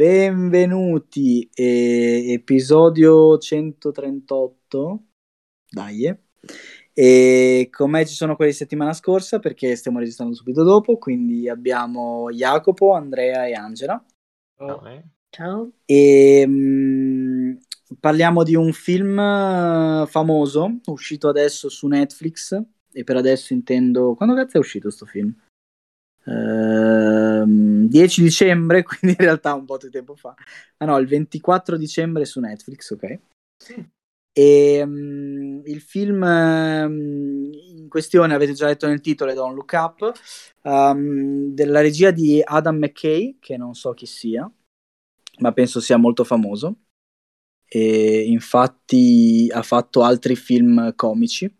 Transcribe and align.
Benvenuti, 0.00 1.46
eh, 1.52 2.32
episodio 2.32 3.36
138. 3.36 5.04
Dai. 5.68 6.06
eh. 6.06 6.18
E 6.94 7.68
con 7.70 7.90
me 7.90 8.06
ci 8.06 8.14
sono 8.14 8.34
quelli 8.34 8.52
di 8.52 8.56
settimana 8.56 8.94
scorsa 8.94 9.40
perché 9.40 9.76
stiamo 9.76 9.98
registrando 9.98 10.34
subito 10.34 10.62
dopo, 10.62 10.96
quindi 10.96 11.50
abbiamo 11.50 12.30
Jacopo, 12.30 12.94
Andrea 12.94 13.46
e 13.46 13.52
Angela. 13.52 14.02
Ciao. 15.28 15.70
E 15.84 16.44
mm, 16.46 17.56
parliamo 18.00 18.42
di 18.42 18.54
un 18.54 18.72
film 18.72 19.18
eh, 19.18 20.06
famoso 20.06 20.78
uscito 20.86 21.28
adesso 21.28 21.68
su 21.68 21.86
Netflix 21.88 22.58
e 22.90 23.04
per 23.04 23.16
adesso 23.16 23.52
intendo 23.52 24.14
quando 24.14 24.34
cazzo 24.34 24.56
è 24.56 24.60
uscito 24.60 24.88
sto 24.88 25.04
film? 25.04 25.30
Ehm, 26.26 27.86
10 27.88 28.22
dicembre, 28.22 28.82
quindi 28.84 29.16
in 29.18 29.24
realtà 29.24 29.54
un 29.54 29.64
po' 29.64 29.78
di 29.78 29.90
tempo 29.90 30.14
fa. 30.16 30.34
Ah 30.78 30.84
no, 30.86 30.98
il 30.98 31.06
24 31.06 31.76
dicembre 31.76 32.24
su 32.24 32.40
Netflix, 32.40 32.90
ok. 32.90 33.18
E 34.32 34.82
mm, 34.86 35.60
il 35.64 35.80
film 35.80 36.22
ehm, 36.22 37.50
in 37.78 37.88
questione, 37.88 38.34
avete 38.34 38.52
già 38.52 38.66
letto 38.66 38.86
nel 38.86 39.00
titolo, 39.00 39.30
è 39.30 39.34
Don't 39.34 39.54
Look 39.54 39.72
Up, 39.72 40.12
ehm, 40.62 41.52
della 41.52 41.80
regia 41.80 42.10
di 42.10 42.40
Adam 42.44 42.76
McKay, 42.76 43.38
che 43.40 43.56
non 43.56 43.74
so 43.74 43.92
chi 43.92 44.06
sia, 44.06 44.50
ma 45.38 45.52
penso 45.52 45.80
sia 45.80 45.96
molto 45.96 46.24
famoso. 46.24 46.76
E 47.72 48.24
infatti 48.26 49.48
ha 49.52 49.62
fatto 49.62 50.02
altri 50.02 50.34
film 50.36 50.94
comici 50.96 51.52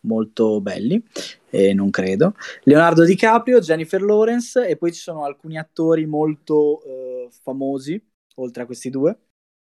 molto 0.00 0.60
belli, 0.60 1.02
e 1.50 1.74
non 1.74 1.90
credo. 1.90 2.34
Leonardo 2.64 3.04
DiCaprio, 3.04 3.60
Jennifer 3.60 4.02
Lawrence 4.02 4.66
e 4.66 4.76
poi 4.76 4.92
ci 4.92 5.00
sono 5.00 5.24
alcuni 5.24 5.58
attori 5.58 6.06
molto 6.06 6.82
eh, 6.84 7.28
famosi, 7.42 8.00
oltre 8.36 8.62
a 8.62 8.66
questi 8.66 8.90
due. 8.90 9.16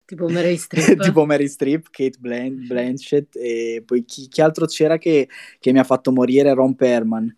Tipo 0.05 0.27
Mary 0.29 0.57
Streep. 0.57 1.01
tipo 1.01 1.25
Mary 1.25 1.47
Streep, 1.47 1.87
Kate 1.89 2.17
Blan- 2.19 2.65
Blanchett 2.67 3.35
e 3.35 3.81
poi 3.85 4.05
chi, 4.05 4.27
chi 4.27 4.41
altro 4.41 4.65
c'era 4.65 4.97
che, 4.97 5.27
che 5.59 5.71
mi 5.71 5.79
ha 5.79 5.83
fatto 5.83 6.11
morire? 6.11 6.53
Ron 6.53 6.75
Perlman. 6.75 7.35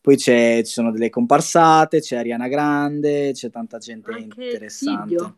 Poi 0.00 0.16
c'è, 0.16 0.62
ci 0.64 0.72
sono 0.72 0.90
delle 0.90 1.10
comparsate, 1.10 2.00
c'è 2.00 2.16
Ariana 2.16 2.48
Grande, 2.48 3.32
c'è 3.32 3.50
tanta 3.50 3.78
gente 3.78 4.10
Anche 4.10 4.40
il 4.40 4.44
interessante. 4.46 5.08
figlio. 5.08 5.36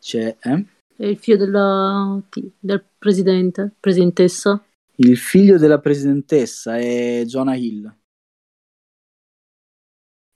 C'è 0.00 0.36
eh? 0.40 0.64
È 0.96 1.04
il 1.04 1.18
figlio 1.18 1.36
della, 1.36 2.20
del 2.58 2.84
presidente, 2.98 3.72
presidentessa. 3.78 4.64
Il 4.96 5.16
figlio 5.16 5.58
della 5.58 5.80
presidentessa, 5.80 6.78
è 6.78 7.22
Jonah 7.26 7.54
Hill. 7.54 7.94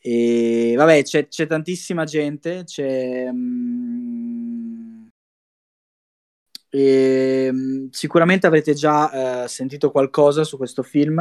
E 0.02 0.74
vabbè, 0.76 1.02
c'è, 1.02 1.28
c'è 1.28 1.46
tantissima 1.46 2.04
gente, 2.04 2.64
c'è... 2.64 3.30
mm, 3.30 5.08
e, 6.70 7.50
mm, 7.52 7.88
sicuramente 7.90 8.46
avrete 8.46 8.74
già 8.74 9.44
eh, 9.44 9.48
sentito 9.48 9.90
qualcosa 9.90 10.44
su 10.44 10.56
questo 10.56 10.82
film. 10.82 11.18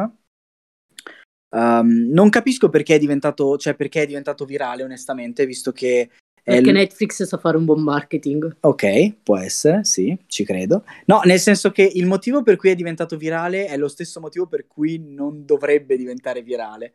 Um, 1.51 2.09
non 2.11 2.29
capisco 2.29 2.69
perché 2.69 2.95
è 2.95 2.99
diventato, 2.99 3.57
cioè 3.57 3.75
perché 3.75 4.03
è 4.03 4.05
diventato 4.05 4.45
virale, 4.45 4.83
onestamente, 4.83 5.45
visto 5.45 5.71
che 5.71 6.11
Perché 6.49 6.71
l- 6.71 6.75
Netflix 6.75 7.23
sa 7.23 7.37
fare 7.37 7.57
un 7.57 7.65
buon 7.65 7.81
marketing. 7.81 8.57
Ok, 8.61 9.15
può 9.23 9.37
essere, 9.37 9.83
sì, 9.83 10.17
ci 10.27 10.43
credo. 10.43 10.83
No, 11.05 11.21
nel 11.23 11.39
senso 11.39 11.71
che 11.71 11.89
il 11.93 12.05
motivo 12.05 12.41
per 12.43 12.55
cui 12.55 12.69
è 12.69 12.75
diventato 12.75 13.17
virale 13.17 13.67
è 13.67 13.77
lo 13.77 13.87
stesso 13.87 14.19
motivo 14.19 14.47
per 14.47 14.65
cui 14.67 14.97
non 14.99 15.45
dovrebbe 15.45 15.95
diventare 15.97 16.41
virale. 16.41 16.93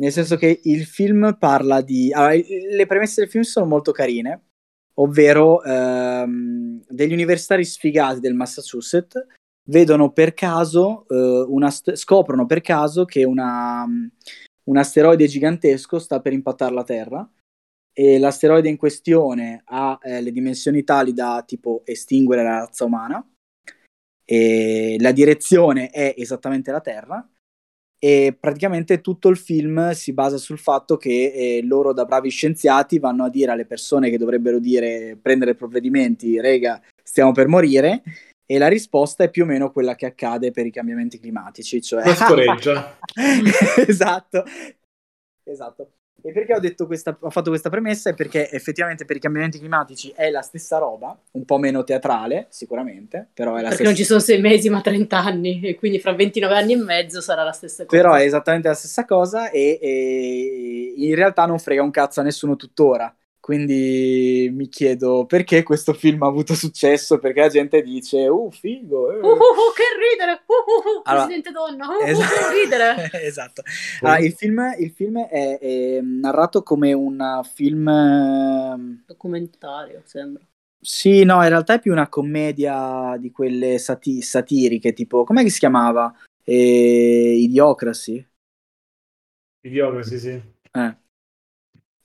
Nel 0.00 0.12
senso 0.12 0.36
che 0.36 0.60
il 0.64 0.84
film 0.84 1.36
parla 1.38 1.80
di... 1.80 2.12
allora, 2.12 2.34
i- 2.34 2.44
le 2.70 2.86
premesse 2.86 3.20
del 3.22 3.30
film 3.30 3.42
sono 3.42 3.66
molto 3.66 3.92
carine, 3.92 4.44
ovvero 4.94 5.62
ehm, 5.62 6.82
degli 6.88 7.12
universitari 7.12 7.64
sfigati 7.64 8.20
del 8.20 8.34
Massachusetts 8.34 9.24
vedono 9.68 10.10
per 10.10 10.34
caso, 10.34 11.06
eh, 11.08 11.44
una 11.48 11.70
st- 11.70 11.94
scoprono 11.94 12.44
per 12.46 12.60
caso 12.60 13.04
che 13.04 13.24
una, 13.24 13.86
un 14.64 14.76
asteroide 14.76 15.26
gigantesco 15.26 15.98
sta 15.98 16.20
per 16.20 16.32
impattare 16.32 16.74
la 16.74 16.84
Terra 16.84 17.30
e 17.92 18.18
l'asteroide 18.18 18.68
in 18.68 18.76
questione 18.76 19.62
ha 19.64 19.98
eh, 20.02 20.20
le 20.20 20.32
dimensioni 20.32 20.84
tali 20.84 21.12
da 21.12 21.42
tipo 21.46 21.82
estinguere 21.84 22.42
la 22.42 22.58
razza 22.60 22.84
umana 22.84 23.24
e 24.24 24.96
la 25.00 25.12
direzione 25.12 25.90
è 25.90 26.14
esattamente 26.16 26.70
la 26.70 26.80
Terra 26.80 27.28
e 28.02 28.34
praticamente 28.38 29.02
tutto 29.02 29.28
il 29.28 29.36
film 29.36 29.90
si 29.90 30.14
basa 30.14 30.38
sul 30.38 30.58
fatto 30.58 30.96
che 30.96 31.32
eh, 31.34 31.62
loro 31.62 31.92
da 31.92 32.06
bravi 32.06 32.30
scienziati 32.30 32.98
vanno 32.98 33.24
a 33.24 33.28
dire 33.28 33.50
alle 33.50 33.66
persone 33.66 34.08
che 34.08 34.16
dovrebbero 34.16 34.58
dire 34.58 35.18
prendere 35.20 35.54
provvedimenti, 35.54 36.40
rega, 36.40 36.80
stiamo 37.02 37.32
per 37.32 37.48
morire 37.48 38.02
e 38.46 38.56
la 38.56 38.68
risposta 38.68 39.24
è 39.24 39.30
più 39.30 39.42
o 39.42 39.46
meno 39.46 39.70
quella 39.70 39.94
che 39.96 40.06
accade 40.06 40.50
per 40.50 40.64
i 40.64 40.70
cambiamenti 40.70 41.18
climatici, 41.18 41.82
cioè 41.82 42.04
La 42.04 42.14
scoreggia. 42.14 42.98
esatto. 43.86 44.44
Esatto. 45.44 45.92
E 46.22 46.32
perché 46.32 46.54
ho 46.54 46.60
detto 46.60 46.86
questa, 46.86 47.16
ho 47.18 47.30
fatto 47.30 47.50
questa 47.50 47.70
premessa? 47.70 48.10
È 48.10 48.14
perché 48.14 48.50
effettivamente 48.50 49.04
per 49.04 49.16
i 49.16 49.20
cambiamenti 49.20 49.58
climatici 49.58 50.12
è 50.14 50.30
la 50.30 50.42
stessa 50.42 50.78
roba, 50.78 51.16
un 51.32 51.44
po' 51.44 51.58
meno 51.58 51.84
teatrale, 51.84 52.46
sicuramente, 52.50 53.28
però 53.32 53.52
è 53.52 53.62
la 53.62 53.68
Perché 53.68 53.74
stessa 53.74 53.90
non 53.90 53.94
ci 53.96 54.04
sono 54.04 54.20
sei 54.20 54.40
mesi 54.40 54.68
ma 54.68 54.80
30 54.80 55.18
anni 55.18 55.60
e 55.62 55.74
quindi 55.74 55.98
fra 56.00 56.12
29 56.12 56.54
anni 56.54 56.72
e 56.72 56.76
mezzo 56.76 57.20
sarà 57.20 57.42
la 57.42 57.52
stessa 57.52 57.84
cosa. 57.84 57.96
Però 57.96 58.14
è 58.14 58.22
esattamente 58.22 58.68
la 58.68 58.74
stessa 58.74 59.04
cosa 59.04 59.50
e, 59.50 59.78
e 59.80 60.94
in 60.96 61.14
realtà 61.14 61.46
non 61.46 61.58
frega 61.58 61.82
un 61.82 61.90
cazzo 61.90 62.20
a 62.20 62.22
nessuno 62.22 62.56
tuttora. 62.56 63.14
Quindi 63.50 64.48
mi 64.54 64.68
chiedo 64.68 65.26
perché 65.26 65.64
questo 65.64 65.92
film 65.92 66.22
ha 66.22 66.28
avuto 66.28 66.54
successo, 66.54 67.18
perché 67.18 67.40
la 67.40 67.48
gente 67.48 67.82
dice, 67.82 68.28
uh, 68.28 68.48
figo. 68.48 69.10
eh." 69.10 69.16
Uh, 69.16 69.26
uh, 69.26 69.32
uh, 69.32 69.72
che 69.74 69.82
ridere! 70.08 70.42
Uh, 70.46 70.52
uh, 70.54 70.98
uh, 70.98 71.02
Allora, 71.02 71.26
presidente 71.26 71.50
donna! 71.50 71.88
Uh, 71.88 72.00
uh, 72.00 72.06
Esatto. 72.06 72.46
uh, 72.46 72.52
ridere! 72.52 73.10
esatto. 73.24 73.62
Allora, 74.02 74.18
il 74.20 74.32
film, 74.34 74.74
il 74.78 74.90
film 74.92 75.18
è, 75.18 75.58
è 75.58 76.00
narrato 76.00 76.62
come 76.62 76.92
un 76.92 77.40
film... 77.52 77.88
ehm, 77.88 79.02
Documentario, 79.06 80.02
sembra. 80.04 80.44
Sì, 80.80 81.24
no, 81.24 81.42
in 81.42 81.48
realtà 81.48 81.74
è 81.74 81.80
più 81.80 81.90
una 81.90 82.08
commedia 82.08 83.16
di 83.18 83.32
quelle 83.32 83.78
sati- 83.78 84.22
satiriche, 84.22 84.92
tipo, 84.92 85.24
com'è 85.24 85.42
che 85.42 85.50
si 85.50 85.58
chiamava? 85.58 86.14
Eh, 86.44 87.34
Idiocracy? 87.36 88.24
Idiocracy, 89.62 90.18
sì. 90.18 90.40
Eh. 90.70 90.98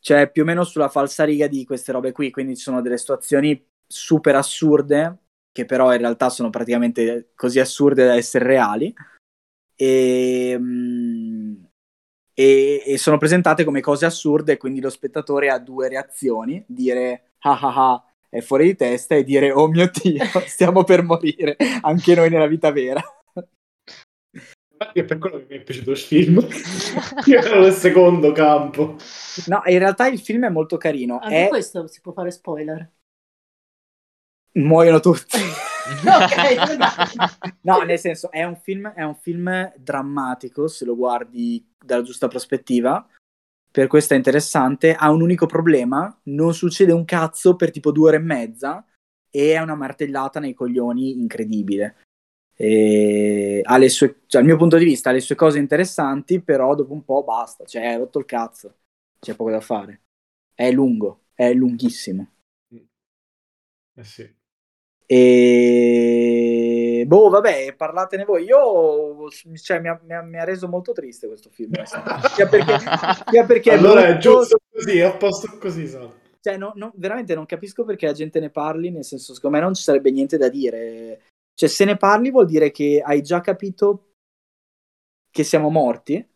Cioè, 0.05 0.29
più 0.29 0.43
o 0.43 0.45
meno 0.45 0.63
sulla 0.63 0.87
falsariga 0.87 1.47
di 1.47 1.65
queste 1.65 1.91
robe 1.91 2.11
qui, 2.11 2.29
quindi 2.29 2.55
ci 2.55 2.61
sono 2.61 2.79
delle 2.79 2.99
situazioni 2.99 3.59
super 3.87 4.35
assurde, 4.35 5.17
che 5.51 5.65
però 5.65 5.91
in 5.93 5.97
realtà 5.97 6.29
sono 6.29 6.51
praticamente 6.51 7.31
così 7.33 7.59
assurde 7.59 8.05
da 8.05 8.13
essere 8.13 8.45
reali, 8.45 8.93
e, 9.75 10.55
mm, 10.59 11.55
e- 12.35 12.83
e 12.85 12.97
sono 12.99 13.17
presentate 13.17 13.63
come 13.63 13.81
cose 13.81 14.05
assurde, 14.05 14.57
quindi 14.57 14.79
lo 14.79 14.91
spettatore 14.91 15.49
ha 15.49 15.57
due 15.57 15.89
reazioni, 15.89 16.63
dire 16.67 17.31
ah 17.39 17.59
ah 17.59 17.93
ah, 17.93 18.03
è 18.29 18.41
fuori 18.41 18.65
di 18.65 18.75
testa, 18.75 19.15
e 19.15 19.23
dire 19.23 19.51
oh 19.51 19.67
mio 19.69 19.89
Dio, 19.91 20.23
stiamo 20.45 20.83
per 20.83 21.01
morire, 21.01 21.57
anche 21.81 22.13
noi 22.13 22.29
nella 22.29 22.45
vita 22.47 22.71
vera. 22.71 23.01
Infatti 24.77 24.99
è 24.99 25.05
per 25.05 25.17
quello 25.19 25.37
che 25.37 25.45
mi 25.49 25.55
è 25.55 25.63
piaciuto 25.63 25.91
il 25.91 25.97
film. 25.97 26.39
Io 27.25 27.39
ero 27.39 27.61
nel 27.61 27.71
secondo 27.71 28.33
campo. 28.33 28.97
No, 29.47 29.61
in 29.65 29.79
realtà 29.79 30.07
il 30.07 30.19
film 30.19 30.45
è 30.45 30.49
molto 30.49 30.75
carino, 30.75 31.19
Anche 31.19 31.45
è... 31.45 31.47
questo 31.47 31.87
si 31.87 32.01
può 32.01 32.11
fare 32.11 32.31
spoiler. 32.31 32.91
muoiono 34.53 34.99
tutti. 34.99 35.37
No, 37.61 37.81
nel 37.83 37.99
senso, 37.99 38.31
è 38.31 38.43
un 38.43 38.55
film, 38.55 38.87
è 38.87 39.03
un 39.03 39.13
film 39.13 39.71
drammatico, 39.77 40.67
se 40.67 40.83
lo 40.83 40.95
guardi 40.95 41.63
dalla 41.77 42.01
giusta 42.01 42.27
prospettiva. 42.27 43.07
Per 43.69 43.85
questo 43.85 44.15
è 44.15 44.17
interessante. 44.17 44.95
Ha 44.95 45.11
un 45.11 45.21
unico 45.21 45.45
problema: 45.45 46.19
non 46.23 46.55
succede 46.55 46.91
un 46.91 47.05
cazzo 47.05 47.55
per 47.55 47.69
tipo 47.69 47.91
due 47.91 48.07
ore 48.07 48.17
e 48.17 48.21
mezza. 48.21 48.83
E 49.29 49.53
è 49.53 49.59
una 49.59 49.75
martellata 49.75 50.39
nei 50.39 50.55
coglioni 50.55 51.19
incredibile. 51.19 52.04
E 52.57 53.61
ha 53.63 53.77
le 53.77 53.89
sue, 53.89 54.21
cioè, 54.27 54.41
dal 54.41 54.45
mio 54.45 54.57
punto 54.57 54.77
di 54.77 54.85
vista, 54.85 55.09
ha 55.09 55.13
le 55.13 55.19
sue 55.19 55.35
cose 55.35 55.59
interessanti, 55.59 56.41
però 56.41 56.73
dopo 56.75 56.93
un 56.93 57.03
po' 57.03 57.23
basta. 57.23 57.65
Cioè, 57.65 57.85
hai 57.85 57.97
rotto 57.97 58.19
il 58.19 58.25
cazzo. 58.25 58.75
C'è 59.19 59.35
poco 59.35 59.51
da 59.51 59.61
fare. 59.61 60.03
È 60.53 60.71
lungo, 60.71 61.25
è 61.33 61.53
lunghissimo. 61.53 62.27
Eh 63.97 64.03
sì. 64.03 64.33
E 65.07 67.03
boh, 67.05 67.29
vabbè, 67.29 67.75
parlatene 67.75 68.25
voi. 68.25 68.43
Io, 68.45 69.29
cioè, 69.61 69.79
mi 69.79 69.87
ha, 69.87 69.99
mi 70.03 70.13
ha- 70.13 70.21
mi 70.23 70.39
ha 70.39 70.43
reso 70.43 70.67
molto 70.67 70.91
triste 70.93 71.27
questo 71.27 71.49
film. 71.49 71.73
Sia 72.33 72.47
perché, 72.47 72.77
sia 73.29 73.45
perché 73.45 73.71
è 73.71 73.75
allora 73.75 74.07
è 74.07 74.17
giusto 74.17 74.57
così, 74.71 74.97
è 74.97 75.03
a 75.03 75.15
posto 75.15 75.57
così, 75.59 75.87
so. 75.87 76.21
cioè, 76.41 76.57
no- 76.57 76.73
no- 76.75 76.91
veramente 76.95 77.35
non 77.35 77.45
capisco 77.45 77.85
perché 77.85 78.07
la 78.07 78.13
gente 78.13 78.39
ne 78.39 78.49
parli. 78.49 78.89
Nel 78.89 79.05
senso, 79.05 79.33
secondo 79.33 79.57
me 79.57 79.63
non 79.63 79.73
ci 79.75 79.83
sarebbe 79.83 80.11
niente 80.11 80.37
da 80.37 80.49
dire. 80.49 81.21
Cioè, 81.55 81.69
se 81.69 81.85
ne 81.85 81.95
parli 81.95 82.31
vuol 82.31 82.45
dire 82.45 82.69
che 82.69 83.01
hai 83.03 83.21
già 83.21 83.39
capito 83.39 84.15
che 85.31 85.43
siamo 85.43 85.69
morti. 85.69 86.33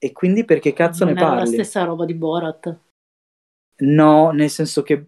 E 0.00 0.12
quindi 0.12 0.44
perché 0.44 0.72
cazzo 0.72 1.04
non 1.04 1.14
ne 1.14 1.20
parli? 1.20 1.38
la 1.38 1.46
stessa 1.46 1.84
roba 1.84 2.04
di 2.04 2.14
Borat. 2.14 2.80
No, 3.80 4.30
nel 4.30 4.50
senso 4.50 4.82
che 4.82 5.06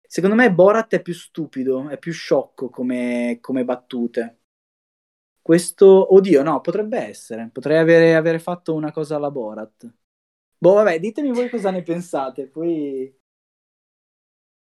secondo 0.00 0.34
me 0.34 0.52
Borat 0.52 0.94
è 0.94 1.02
più 1.02 1.14
stupido, 1.14 1.88
è 1.88 1.98
più 1.98 2.12
sciocco 2.12 2.70
come, 2.70 3.38
come 3.40 3.64
battute. 3.64 4.40
Questo, 5.40 6.14
oddio, 6.14 6.42
no, 6.42 6.60
potrebbe 6.60 6.98
essere. 6.98 7.50
Potrei 7.52 7.78
avere, 7.78 8.16
avere 8.16 8.38
fatto 8.38 8.74
una 8.74 8.92
cosa 8.92 9.16
alla 9.16 9.30
Borat. 9.30 9.90
Boh, 10.58 10.74
vabbè, 10.74 10.98
ditemi 10.98 11.32
voi 11.32 11.48
cosa 11.48 11.70
ne 11.70 11.82
pensate, 11.82 12.48
poi... 12.48 13.12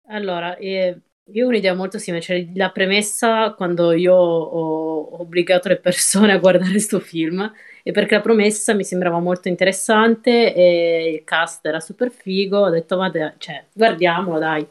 Allora, 0.07 0.57
eh, 0.57 1.01
io 1.33 1.47
ho 1.47 1.49
un'idea 1.49 1.75
molto 1.75 1.99
simile, 1.99 2.23
cioè 2.23 2.47
la 2.55 2.71
premessa 2.71 3.55
quando 3.55 3.93
io 3.93 4.15
ho 4.15 5.21
obbligato 5.21 5.69
le 5.69 5.79
persone 5.79 6.33
a 6.33 6.39
guardare 6.39 6.71
questo 6.71 7.01
film 7.01 7.51
è 7.83 7.93
perché 7.93 8.15
la 8.15 8.21
promessa 8.21 8.75
mi 8.75 8.85
sembrava 8.85 9.19
molto 9.19 9.49
interessante 9.49 10.55
e 10.55 11.13
il 11.13 11.25
cast 11.25 11.65
era 11.67 11.81
super 11.81 12.11
figo, 12.11 12.59
ho 12.59 12.71
detto 12.71 12.97
ma 12.97 13.11
cioè, 13.39 13.67
guardiamolo 13.73 14.39
dai. 14.39 14.67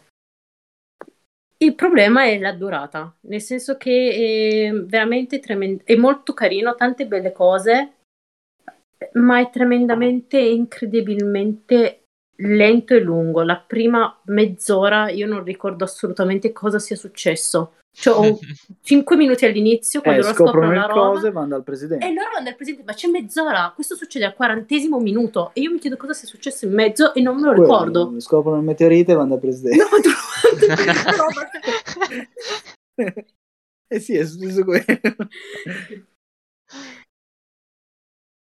Il 1.58 1.76
problema 1.76 2.26
è 2.26 2.38
la 2.40 2.52
durata, 2.52 3.16
nel 3.22 3.40
senso 3.40 3.78
che 3.78 4.70
è 4.70 4.74
veramente 4.74 5.40
tremendo, 5.40 5.84
è 5.86 5.96
molto 5.96 6.34
carino, 6.34 6.76
tante 6.76 7.06
belle 7.06 7.32
cose, 7.32 7.94
ma 9.14 9.40
è 9.40 9.50
tremendamente, 9.50 10.40
incredibilmente 10.40 12.03
lento 12.38 12.94
e 12.94 13.00
lungo. 13.00 13.44
La 13.44 13.58
prima 13.58 14.20
mezz'ora 14.26 15.10
io 15.10 15.28
non 15.28 15.44
ricordo 15.44 15.84
assolutamente 15.84 16.52
cosa 16.52 16.80
sia 16.80 16.96
successo. 16.96 17.74
Cioè, 17.96 18.32
ho 18.32 18.40
5 18.82 19.16
minuti 19.16 19.46
all'inizio 19.46 20.02
quando 20.02 20.22
eh, 20.22 20.24
loro 20.24 20.36
scoprono, 20.36 20.66
scoprono 20.76 20.88
le 20.88 21.14
cose 21.14 21.28
e 21.28 21.32
vanno 21.32 21.48
dal 21.50 21.64
presidente. 21.64 22.06
e 22.08 22.14
loro 22.14 22.30
vanno 22.34 22.46
dal 22.46 22.56
presidente, 22.56 22.86
ma 22.88 22.94
c'è 22.96 23.08
mezz'ora, 23.08 23.72
questo 23.76 23.96
succede 23.96 24.26
al 24.26 24.34
quarantesimo 24.34 25.00
minuto 25.00 25.52
e 25.54 25.62
io 25.62 25.72
mi 25.72 25.78
chiedo 25.78 25.96
cosa 25.96 26.14
sia 26.14 26.28
successo 26.28 26.66
in 26.66 26.74
mezzo 26.74 27.14
e 27.14 27.22
non 27.22 27.36
me 27.36 27.42
lo 27.42 27.48
Quello, 27.50 27.64
ricordo. 27.64 28.20
Scoprono 28.20 28.58
il 28.58 28.64
meteorite 28.64 29.12
e 29.12 29.16
vanno 29.16 29.30
dal 29.30 29.40
presidente. 29.40 29.78
No, 29.84 29.88
tu- 30.02 30.12
eh 33.88 34.00
sì, 34.00 34.16
è 34.18 34.26
successo 34.26 34.64
quello. 34.64 34.86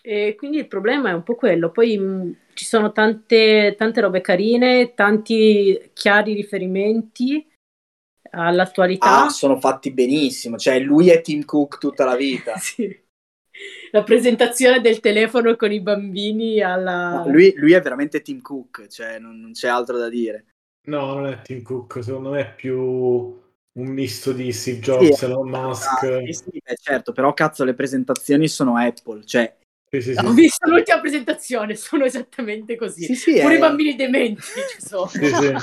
E 0.08 0.36
quindi 0.38 0.56
il 0.56 0.70
problema 0.70 1.10
è 1.10 1.14
un 1.14 1.24
po' 1.24 1.36
quello. 1.36 1.70
Poi 1.70 1.98
mh, 1.98 2.36
ci 2.54 2.64
sono 2.64 2.94
tante, 2.94 3.76
tante 3.78 4.00
robe 4.00 4.22
carine, 4.22 4.94
tanti 4.94 5.92
chiari 5.92 6.34
riferimenti 6.34 7.46
all'attualità. 8.32 9.26
Ah, 9.26 9.30
sono 9.30 9.60
fatti 9.60 9.92
benissimo. 9.92 10.58
Cioè, 10.58 10.80
lui 10.80 11.10
è 11.10 11.20
Tim 11.20 11.44
Cook 11.44 11.78
tutta 11.78 12.06
la 12.06 12.16
vita. 12.16 12.56
Sì. 12.56 13.06
La 13.90 14.04
presentazione 14.04 14.82
del 14.82 15.00
telefono 15.00 15.56
con 15.56 15.72
i 15.72 15.82
bambini 15.82 16.62
alla... 16.62 17.24
No, 17.24 17.30
lui, 17.32 17.52
lui 17.56 17.74
è 17.74 17.82
veramente 17.82 18.22
Tim 18.22 18.40
Cook, 18.40 18.86
cioè 18.88 19.18
non, 19.18 19.40
non 19.40 19.54
c'è 19.54 19.68
altro 19.68 19.98
da 19.98 20.10
dire. 20.10 20.46
No, 20.90 21.16
non 21.16 21.26
è 21.26 21.42
Tim 21.42 21.64
Cook, 21.64 22.04
secondo 22.04 22.30
me 22.30 22.42
è 22.42 22.54
più 22.54 22.80
un 22.80 23.88
misto 23.88 24.32
di 24.32 24.54
Steve 24.54 24.78
Jobs, 24.78 25.18
Sì, 25.18 25.26
Elon 25.26 25.50
Musk. 25.50 26.04
Ah, 26.04 26.22
sì, 26.24 26.34
sì, 26.34 26.62
eh, 26.64 26.78
certo, 26.80 27.14
però 27.14 27.34
cazzo, 27.34 27.64
le 27.64 27.74
presentazioni 27.74 28.48
sono 28.48 28.78
Apple, 28.78 29.26
cioè 29.26 29.52
Sì, 29.90 30.02
sì, 30.02 30.14
sì. 30.14 30.26
Ho 30.26 30.34
visto 30.34 30.70
l'ultima 30.70 31.00
presentazione, 31.00 31.76
sono 31.76 32.04
esattamente 32.04 32.76
così. 32.76 33.06
Sì, 33.06 33.16
sì, 33.16 33.40
Pure 33.40 33.54
è- 33.54 33.58
i 33.58 33.60
bambini 33.60 33.96
dementi 33.96 34.42
ci 34.42 34.82
sono. 34.86 35.08
Sì, 35.08 35.26
sì. 35.26 35.54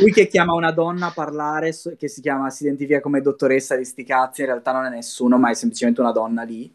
lui 0.00 0.12
che 0.12 0.26
chiama 0.26 0.52
una 0.54 0.72
donna 0.72 1.06
a 1.06 1.12
parlare, 1.12 1.72
che 1.96 2.08
si 2.08 2.20
chiama, 2.20 2.50
si 2.50 2.64
identifica 2.64 3.00
come 3.00 3.20
dottoressa 3.20 3.76
di 3.76 3.84
sti 3.84 4.04
cazzi, 4.04 4.40
in 4.40 4.48
realtà 4.48 4.72
non 4.72 4.84
è 4.86 4.90
nessuno, 4.90 5.38
ma 5.38 5.50
è 5.50 5.54
semplicemente 5.54 6.00
una 6.00 6.12
donna 6.12 6.42
lì. 6.42 6.74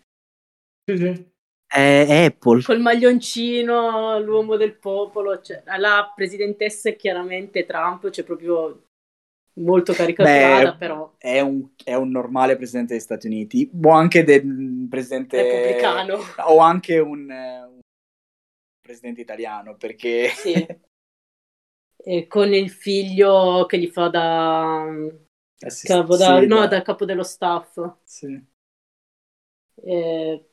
Sì, 0.85 0.97
sì. 0.97 1.31
È, 1.65 2.05
è 2.07 2.25
Apple. 2.25 2.61
Col 2.61 2.79
maglioncino, 2.79 4.19
l'uomo 4.19 4.55
del 4.55 4.77
popolo, 4.77 5.41
cioè, 5.41 5.61
la 5.77 6.11
presidentessa 6.15 6.89
è 6.89 6.95
chiaramente 6.95 7.65
Trump, 7.65 8.09
c'è 8.09 8.23
proprio 8.23 8.83
molto 9.55 9.93
caricaturata, 9.93 10.71
Beh, 10.71 10.77
però 10.77 11.13
È 11.17 11.39
un, 11.39 11.69
è 11.83 11.93
un 11.93 12.09
normale 12.09 12.55
presidente 12.55 12.93
degli 12.93 13.01
Stati 13.01 13.27
Uniti, 13.27 13.69
o 13.83 13.89
anche 13.91 14.23
del 14.23 14.87
presidente 14.89 15.41
repubblicano. 15.41 16.17
o 16.47 16.57
anche 16.59 16.99
un, 16.99 17.29
eh, 17.29 17.61
un 17.63 17.79
presidente 18.81 19.21
italiano, 19.21 19.75
perché 19.75 20.29
Sì. 20.29 20.65
Con 22.27 22.53
il 22.53 22.69
figlio 22.69 23.65
che 23.65 23.79
gli 23.79 23.87
fa 23.87 24.09
da 24.09 24.85
Assist- 25.61 25.87
capo, 25.87 26.17
da, 26.17 26.41
sì, 26.41 26.47
no, 26.47 26.67
da- 26.67 26.81
capo 26.81 27.05
dello 27.05 27.23
staff. 27.23 27.79
sì. 28.03 28.45
Eh, 29.85 30.49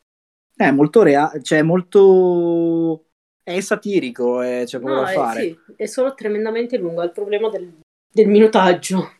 È 0.54 0.70
molto 0.70 1.02
reale, 1.02 1.42
cioè 1.42 1.62
molto... 1.62 3.06
è 3.42 3.58
satirico, 3.60 4.42
eh, 4.42 4.62
c'è 4.64 4.78
poco 4.78 4.92
no, 4.94 5.00
da 5.02 5.10
eh, 5.10 5.14
fare. 5.14 5.40
sì, 5.42 5.58
è 5.74 5.86
solo 5.86 6.14
tremendamente 6.14 6.76
lungo, 6.78 7.02
è 7.02 7.06
il 7.06 7.12
problema 7.12 7.48
del, 7.48 7.80
del 8.12 8.28
minutaggio. 8.28 9.10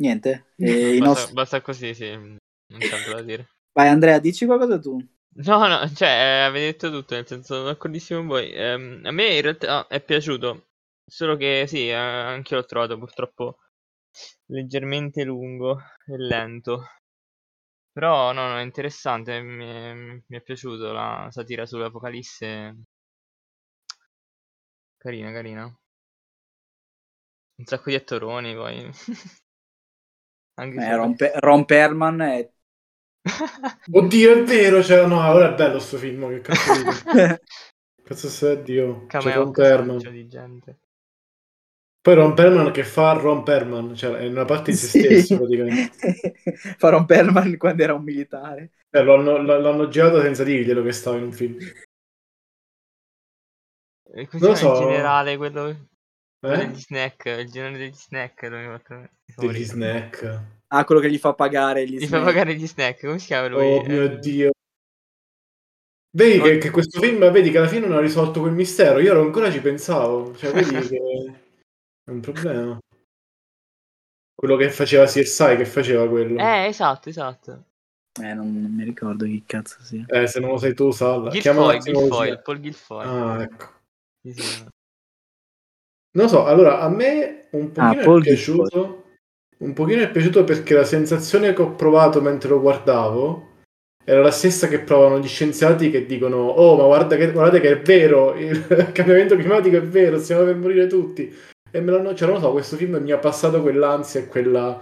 Niente, 0.00 0.44
eh, 0.58 0.96
i 0.98 1.00
Basta, 1.00 1.00
nostri- 1.00 1.34
basta 1.34 1.60
così, 1.60 1.94
sì. 1.94 2.10
Non 2.12 2.82
c'è 2.82 2.94
altro 2.96 3.14
da 3.14 3.22
dire. 3.22 3.48
Vai 3.74 3.88
Andrea, 3.88 4.18
dici 4.18 4.46
qualcosa 4.46 4.78
tu. 4.78 4.98
No, 5.34 5.66
no, 5.68 5.88
cioè, 5.94 6.08
eh, 6.08 6.40
avete 6.44 6.64
detto 6.66 6.90
tutto, 6.90 7.14
nel 7.14 7.26
senso, 7.26 7.54
sono 7.54 7.64
d'accordissimo 7.66 8.18
con 8.20 8.28
voi. 8.28 8.50
Ehm, 8.52 9.00
a 9.04 9.10
me 9.10 9.34
in 9.36 9.42
realtà 9.42 9.86
è 9.86 10.00
piaciuto, 10.02 10.68
solo 11.04 11.36
che 11.36 11.64
sì, 11.66 11.88
eh, 11.88 11.92
anche 11.94 12.54
io 12.54 12.60
l'ho 12.60 12.66
trovato 12.66 12.98
purtroppo 12.98 13.58
leggermente 14.46 15.24
lungo 15.24 15.78
e 16.06 16.16
lento. 16.18 16.84
Però, 17.92 18.32
no, 18.32 18.48
no, 18.48 18.58
è 18.58 18.62
interessante, 18.62 19.40
mi 19.40 19.64
è, 19.64 19.94
mi 19.94 20.36
è 20.36 20.40
piaciuto 20.42 20.92
la 20.92 21.28
satira 21.30 21.64
sull'Apocalisse. 21.66 22.76
Carina, 25.02 25.32
carina. 25.32 25.64
Un 27.58 27.64
sacco 27.66 27.90
di 27.90 27.96
attoroni, 27.96 28.54
poi. 28.54 28.90
Anche 30.54 30.76
Eh, 30.76 30.80
se- 30.80 30.94
Ron, 30.96 31.16
Pe- 31.16 31.32
Ron 31.36 31.64
Perlman 31.64 32.20
è... 32.20 32.50
Oddio, 33.92 34.32
è 34.32 34.42
vero, 34.44 34.82
cioè, 34.82 35.06
no, 35.06 35.18
ora 35.28 35.52
è 35.52 35.54
bello 35.54 35.78
sto 35.78 35.96
film, 35.98 36.28
che 36.28 36.40
cazzo 36.40 36.72
di... 36.72 36.82
cazzo 38.04 38.28
stai 38.28 38.62
Dio? 38.62 39.00
C'è 39.06 39.06
Cameo 39.06 39.34
Ron 39.44 39.52
Perlman. 39.52 39.98
cazzo 39.98 40.10
di 40.10 40.28
gente. 40.28 40.78
Poi 42.00 42.14
Ron 42.14 42.34
Perlman 42.34 42.72
che 42.72 42.82
fa 42.82 43.12
Ron 43.12 43.44
Perlman, 43.44 43.94
cioè 43.94 44.18
è 44.18 44.26
una 44.26 44.44
parte 44.44 44.72
di 44.72 44.76
se 44.76 44.88
Sì. 44.88 45.00
stesso 45.00 45.36
praticamente. 45.36 45.90
Fa 46.78 46.88
Ron 46.88 47.06
Perlman 47.06 47.56
quando 47.56 47.82
era 47.82 47.94
un 47.94 48.02
militare. 48.02 48.70
Eh, 48.90 49.02
lo 49.02 49.14
hanno, 49.14 49.38
lo- 49.38 49.58
l'hanno 49.60 49.88
girato 49.88 50.20
senza 50.20 50.42
dirglielo 50.42 50.82
che 50.82 50.92
stava 50.92 51.16
in 51.16 51.24
un 51.24 51.32
film. 51.32 51.56
E 54.14 54.26
così 54.26 54.42
Non 54.44 54.52
lo 54.52 54.58
in 54.58 54.62
so. 54.62 54.74
generale 54.78 55.36
quello 55.36 55.88
quello 56.38 56.54
Eh? 56.54 56.66
degli 56.66 56.78
snack, 56.80 57.24
il 57.26 57.50
genere 57.50 57.78
degli 57.78 57.94
snack 57.94 58.48
fa 59.32 59.46
Degli 59.46 59.64
snack. 59.64 60.40
Ah, 60.68 60.84
quello 60.84 61.00
che 61.00 61.10
gli 61.10 61.18
fa 61.18 61.34
pagare 61.34 61.86
gli 61.86 61.96
Gli 61.96 62.00
fa 62.02 62.06
snack. 62.18 62.24
pagare 62.24 62.54
gli 62.54 62.66
snack, 62.66 63.00
come 63.06 63.18
si 63.18 63.26
chiama 63.26 63.48
lui? 63.48 63.62
Oh 63.62 63.82
mio 63.84 64.02
Eh, 64.02 64.18
Dio. 64.18 64.50
Vedi 66.14 66.40
che, 66.40 66.56
Oh. 66.56 66.58
che 66.58 66.70
questo 66.70 67.00
film, 67.00 67.30
vedi 67.30 67.50
che 67.50 67.58
alla 67.58 67.68
fine 67.68 67.86
non 67.86 67.96
ha 67.96 68.00
risolto 68.00 68.40
quel 68.40 68.52
mistero. 68.52 68.98
Io 68.98 69.12
ero- 69.12 69.22
ancora 69.22 69.50
ci 69.50 69.60
pensavo. 69.60 70.34
Cioè, 70.36 70.52
vedi 70.52 70.68
che 70.88 71.32
è 72.04 72.10
un 72.10 72.20
problema. 72.20 72.78
Quello 74.34 74.56
che 74.56 74.70
faceva 74.70 75.06
CSI, 75.06 75.56
che 75.56 75.64
faceva 75.64 76.06
quello. 76.08 76.38
Eh, 76.38 76.66
esatto, 76.66 77.08
esatto. 77.08 77.64
Eh, 78.20 78.34
non, 78.34 78.60
non 78.60 78.74
mi 78.74 78.84
ricordo 78.84 79.24
chi 79.24 79.42
cazzo 79.46 79.82
sia. 79.82 80.04
Eh, 80.08 80.26
se 80.26 80.40
non 80.40 80.50
lo 80.50 80.58
sai 80.58 80.74
tu, 80.74 80.90
salla. 80.90 81.30
Chiama 81.30 81.78
Gilfoyle, 81.78 81.80
Gilfoyle. 82.00 82.38
Paul 82.42 82.60
Gilfoyle. 82.60 83.08
Ah, 83.10 83.42
ecco. 83.42 83.80
Non 86.14 86.26
lo 86.26 86.28
so, 86.28 86.44
allora 86.44 86.80
a 86.80 86.88
me 86.88 87.46
un 87.52 87.72
pochino 87.72 88.00
Ah, 88.12 88.16
è 88.18 88.20
piaciuto. 88.20 89.04
Un 89.58 89.72
pochino 89.72 90.02
è 90.02 90.10
piaciuto 90.10 90.44
perché 90.44 90.74
la 90.74 90.84
sensazione 90.84 91.52
che 91.52 91.62
ho 91.62 91.74
provato 91.74 92.20
mentre 92.20 92.48
lo 92.50 92.60
guardavo 92.60 93.50
era 94.04 94.20
la 94.20 94.30
stessa 94.32 94.66
che 94.68 94.80
provano 94.80 95.18
gli 95.20 95.28
scienziati 95.28 95.90
che 95.90 96.04
dicono: 96.06 96.36
Oh, 96.36 96.76
ma 96.76 96.84
guarda 96.84 97.16
che, 97.16 97.30
guardate 97.32 97.60
che 97.60 97.70
è 97.70 97.80
vero, 97.80 98.34
il 98.34 98.66
cambiamento 98.92 99.36
climatico 99.36 99.76
è 99.76 99.82
vero, 99.82 100.18
stiamo 100.18 100.44
per 100.44 100.56
morire 100.56 100.86
tutti. 100.86 101.32
E 101.70 101.80
me 101.80 101.90
l'hanno, 101.90 102.14
cioè, 102.14 102.28
non 102.28 102.36
lo 102.38 102.42
so, 102.44 102.52
questo 102.52 102.76
film 102.76 102.96
mi 102.96 103.12
ha 103.12 103.18
passato 103.18 103.62
quell'ansia 103.62 104.20
e 104.20 104.26
quella, 104.26 104.78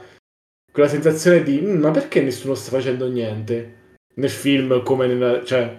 quella 0.73 0.89
sensazione 0.89 1.43
di: 1.43 1.61
"Mm, 1.61 1.79
Ma 1.81 1.91
perché 1.91 2.23
nessuno 2.23 2.55
sta 2.55 2.71
facendo 2.71 3.07
niente? 3.09 3.77
Nel 4.15 4.31
film, 4.31 4.83
come 4.83 5.07
nella, 5.07 5.45
cioè, 5.45 5.79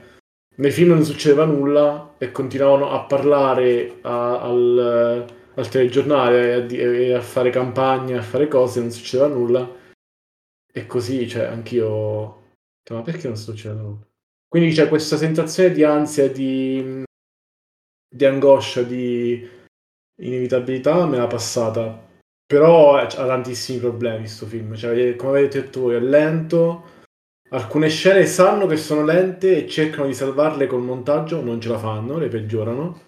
nei 0.62 0.72
film 0.72 0.90
non 0.90 1.04
succedeva 1.04 1.44
nulla 1.44 2.16
e 2.20 2.32
continuavano 2.32 2.92
a 2.92 3.04
parlare 3.06 3.98
a- 4.02 4.42
al, 4.42 5.26
al 5.56 5.70
telegiornale 5.70 6.68
e 6.68 7.14
a, 7.14 7.18
a 7.18 7.22
fare 7.22 7.50
campagne, 7.50 8.18
a 8.18 8.22
fare 8.22 8.48
cose, 8.48 8.80
non 8.80 8.92
succedeva 8.92 9.28
nulla. 9.28 9.80
E 10.72 10.86
così, 10.86 11.28
cioè, 11.28 11.46
anch'io... 11.46 12.40
Ma 12.92 13.02
perché 13.02 13.28
non 13.28 13.36
sta 13.36 13.52
succedendo 13.52 13.84
nulla? 13.84 14.08
Quindi 14.48 14.74
c'è 14.74 14.88
questa 14.88 15.18
sensazione 15.18 15.72
di 15.72 15.84
ansia, 15.84 16.30
di, 16.30 17.04
di 18.08 18.26
angoscia, 18.26 18.84
di 18.84 19.48
inevitabilità, 20.22 21.06
me 21.06 21.18
l'ha 21.18 21.28
passata. 21.28 22.08
Però 22.46 22.98
ha 22.98 23.08
tantissimi 23.08 23.80
problemi 23.80 24.28
sto 24.28 24.46
film. 24.46 24.76
Cioè, 24.76 25.16
come 25.16 25.40
avete 25.40 25.62
detto 25.62 25.82
voi, 25.82 25.96
è 25.96 26.00
lento, 26.00 27.01
alcune 27.54 27.90
scene 27.90 28.26
sanno 28.26 28.66
che 28.66 28.78
sono 28.78 29.04
lente 29.04 29.58
e 29.64 29.68
cercano 29.70 30.08
di 30.08 30.14
salvarle 30.14 30.68
col 30.68 30.82
montaggio, 30.82 31.42
non 31.42 31.60
ce 31.60 31.70
la 31.70 31.78
fanno, 31.78 32.18
le 32.18 32.28
peggiorano. 32.28 33.02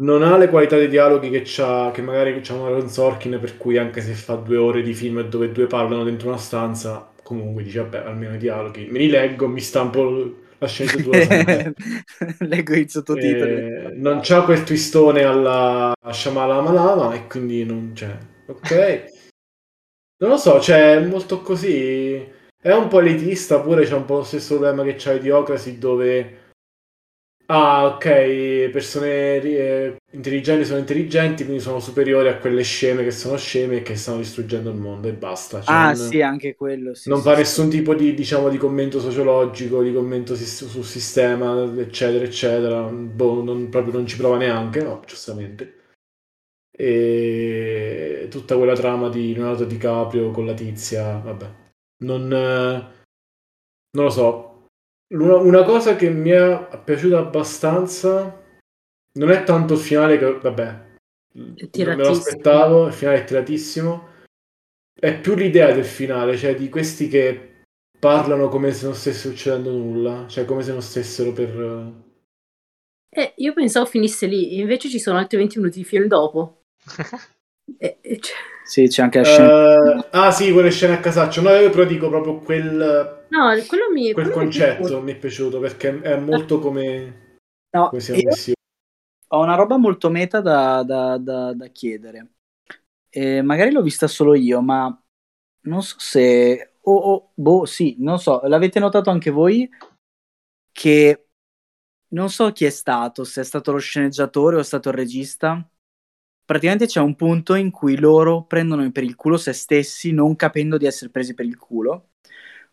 Non 0.00 0.22
ha 0.22 0.36
le 0.36 0.48
qualità 0.48 0.76
dei 0.76 0.88
dialoghi 0.88 1.30
che, 1.30 1.42
c'ha, 1.44 1.90
che 1.92 2.00
magari 2.00 2.40
c'ha 2.40 2.54
Aaron 2.54 2.88
Sorkin, 2.88 3.38
per 3.40 3.56
cui 3.56 3.76
anche 3.76 4.00
se 4.00 4.12
fa 4.12 4.34
due 4.36 4.56
ore 4.56 4.82
di 4.82 4.94
film 4.94 5.20
dove 5.28 5.52
due 5.52 5.66
parlano 5.66 6.04
dentro 6.04 6.28
una 6.28 6.38
stanza, 6.38 7.12
comunque 7.22 7.62
dice, 7.62 7.80
vabbè, 7.80 7.98
almeno 7.98 8.34
i 8.34 8.38
dialoghi. 8.38 8.86
Me 8.90 8.98
li 8.98 9.08
leggo, 9.08 9.46
mi 9.46 9.60
stampo 9.60 10.48
la 10.56 10.66
sceneggiatura. 10.66 11.18
Leggo 12.40 12.74
i 12.74 12.88
sottotitoli. 12.88 13.52
Eh, 13.52 13.90
non 13.96 14.20
c'ha 14.22 14.42
quel 14.42 14.62
twistone 14.62 15.22
alla 15.22 15.92
Shamala 16.10 16.60
Malama 16.60 17.14
e 17.14 17.26
quindi 17.26 17.64
non 17.64 17.92
c'è. 17.94 18.16
Ok. 18.46 19.04
Non 20.18 20.30
lo 20.30 20.36
so, 20.36 20.60
cioè, 20.60 21.04
molto 21.04 21.40
così. 21.40 22.38
È 22.62 22.70
un 22.72 22.88
po' 22.88 23.00
elitista, 23.00 23.60
pure 23.60 23.86
c'è 23.86 23.94
un 23.94 24.04
po' 24.04 24.16
lo 24.16 24.22
stesso 24.22 24.58
problema 24.58 24.82
che 24.82 24.94
c'ha 24.98 25.12
Idiocracy 25.12 25.78
dove... 25.78 26.38
Ah, 27.46 27.86
ok, 27.86 28.68
persone 28.70 29.08
eh, 29.42 29.96
intelligenti 30.12 30.64
sono 30.64 30.78
intelligenti, 30.78 31.42
quindi 31.44 31.60
sono 31.60 31.80
superiori 31.80 32.28
a 32.28 32.38
quelle 32.38 32.62
sceme 32.62 33.02
che 33.02 33.10
sono 33.10 33.36
sceme 33.36 33.78
e 33.78 33.82
che 33.82 33.96
stanno 33.96 34.18
distruggendo 34.18 34.70
il 34.70 34.76
mondo 34.76 35.08
e 35.08 35.14
basta. 35.14 35.60
Cioè, 35.60 35.74
ah, 35.74 35.92
non- 35.94 35.94
sì, 35.94 36.20
anche 36.22 36.54
quello. 36.54 36.94
sì, 36.94 37.10
non 37.10 37.22
sì, 37.22 37.22
fa 37.22 37.34
sì. 37.34 37.38
nessun 37.38 37.68
tipo 37.70 37.94
di, 37.94 38.14
diciamo, 38.14 38.48
di 38.48 38.56
commento 38.56 39.00
sociologico, 39.00 39.82
di 39.82 39.92
commento 39.92 40.36
sis- 40.36 40.66
sul 40.68 40.84
sistema, 40.84 41.64
eccetera, 41.80 42.24
eccetera. 42.24 42.82
Boh, 42.82 43.42
non, 43.42 43.68
proprio 43.68 43.94
non 43.94 44.06
ci 44.06 44.16
prova 44.16 44.36
neanche, 44.36 44.82
no, 44.82 45.02
giustamente. 45.06 45.74
E 46.72 48.28
tutta 48.30 48.56
quella 48.56 48.74
trama 48.74 49.08
di 49.08 49.34
Leonardo 49.34 49.64
DiCaprio 49.64 50.30
con 50.30 50.46
la 50.46 50.54
tizia, 50.54 51.18
vabbè. 51.18 51.69
Non, 52.00 52.32
eh, 52.32 53.04
non 53.90 54.04
lo 54.04 54.10
so. 54.10 54.66
Una, 55.14 55.36
una 55.36 55.62
cosa 55.64 55.96
che 55.96 56.08
mi 56.10 56.30
è 56.30 56.80
piaciuta 56.84 57.18
abbastanza 57.18 58.40
non 59.12 59.30
è 59.30 59.42
tanto 59.42 59.74
il 59.74 59.80
finale 59.80 60.18
che, 60.18 60.38
vabbè, 60.38 60.88
non 61.32 61.56
me 61.56 61.94
lo 61.96 62.10
aspettavo, 62.10 62.86
il 62.86 62.92
finale 62.92 63.18
è 63.18 63.24
tiratissimo. 63.24 64.08
È 64.92 65.18
più 65.18 65.34
l'idea 65.34 65.72
del 65.72 65.84
finale, 65.84 66.36
cioè 66.36 66.54
di 66.54 66.68
questi 66.68 67.08
che 67.08 67.64
parlano 67.98 68.48
come 68.48 68.72
se 68.72 68.86
non 68.86 68.94
stesse 68.94 69.28
succedendo 69.28 69.70
nulla, 69.70 70.26
cioè 70.28 70.44
come 70.44 70.62
se 70.62 70.72
non 70.72 70.82
stessero 70.82 71.32
per... 71.32 72.08
Eh, 73.12 73.32
io 73.36 73.52
pensavo 73.52 73.86
finisse 73.86 74.26
lì, 74.26 74.58
invece 74.58 74.88
ci 74.88 75.00
sono 75.00 75.18
altri 75.18 75.38
20 75.38 75.58
minuti 75.58 75.78
di 75.78 75.84
film 75.84 76.06
dopo. 76.06 76.64
Cioè- 77.78 77.98
Sì, 78.64 78.86
c'è 78.86 79.02
anche 79.02 79.18
la 79.18 79.24
scena. 79.24 80.00
Eh, 80.00 80.06
ah 80.10 80.30
sì, 80.30 80.52
quelle 80.52 80.70
scene 80.70 80.94
a 80.94 81.00
casaccio. 81.00 81.40
No, 81.42 81.50
io 81.50 81.70
però 81.70 81.84
dico 81.84 82.08
proprio 82.08 82.38
quel, 82.38 83.26
no, 83.28 83.48
quello 83.66 83.90
mi... 83.92 84.12
quel 84.12 84.30
quello 84.30 84.48
mi 84.48 84.54
è 84.54 84.58
concetto 84.76 85.00
mi 85.02 85.12
è 85.12 85.16
piaciuto 85.16 85.58
perché 85.58 86.00
è 86.00 86.16
molto 86.16 86.58
come, 86.60 87.36
No, 87.70 87.88
come 87.88 88.00
siamo 88.00 88.20
messi. 88.22 88.52
ho 89.28 89.42
una 89.42 89.54
roba 89.56 89.76
molto 89.76 90.08
meta 90.10 90.40
da, 90.40 90.82
da- 90.84 91.18
da- 91.18 91.52
da 91.52 91.66
chiedere. 91.68 92.30
Eh, 93.08 93.42
magari 93.42 93.72
l'ho 93.72 93.82
vista 93.82 94.06
solo 94.06 94.34
io, 94.34 94.60
ma 94.60 94.96
non 95.62 95.82
so 95.82 95.96
se... 95.98 96.74
o 96.82 96.94
o- 96.96 97.30
boh, 97.34 97.64
sì, 97.66 97.96
non 97.98 98.18
so. 98.20 98.40
L'avete 98.44 98.78
notato 98.78 99.10
anche 99.10 99.30
voi 99.30 99.68
che 100.72 101.26
non 102.12 102.30
so 102.30 102.52
chi 102.52 102.64
è 102.64 102.70
stato, 102.70 103.24
se 103.24 103.40
è 103.40 103.44
stato 103.44 103.72
lo 103.72 103.78
sceneggiatore 103.78 104.56
o 104.56 104.60
è 104.60 104.64
stato 104.64 104.88
il 104.90 104.94
regista. 104.94 105.68
Praticamente 106.50 106.86
c'è 106.86 106.98
un 106.98 107.14
punto 107.14 107.54
in 107.54 107.70
cui 107.70 107.96
loro 107.96 108.42
prendono 108.42 108.90
per 108.90 109.04
il 109.04 109.14
culo 109.14 109.36
se 109.36 109.52
stessi, 109.52 110.10
non 110.10 110.34
capendo 110.34 110.78
di 110.78 110.84
essere 110.84 111.08
presi 111.08 111.32
per 111.32 111.46
il 111.46 111.56
culo. 111.56 112.08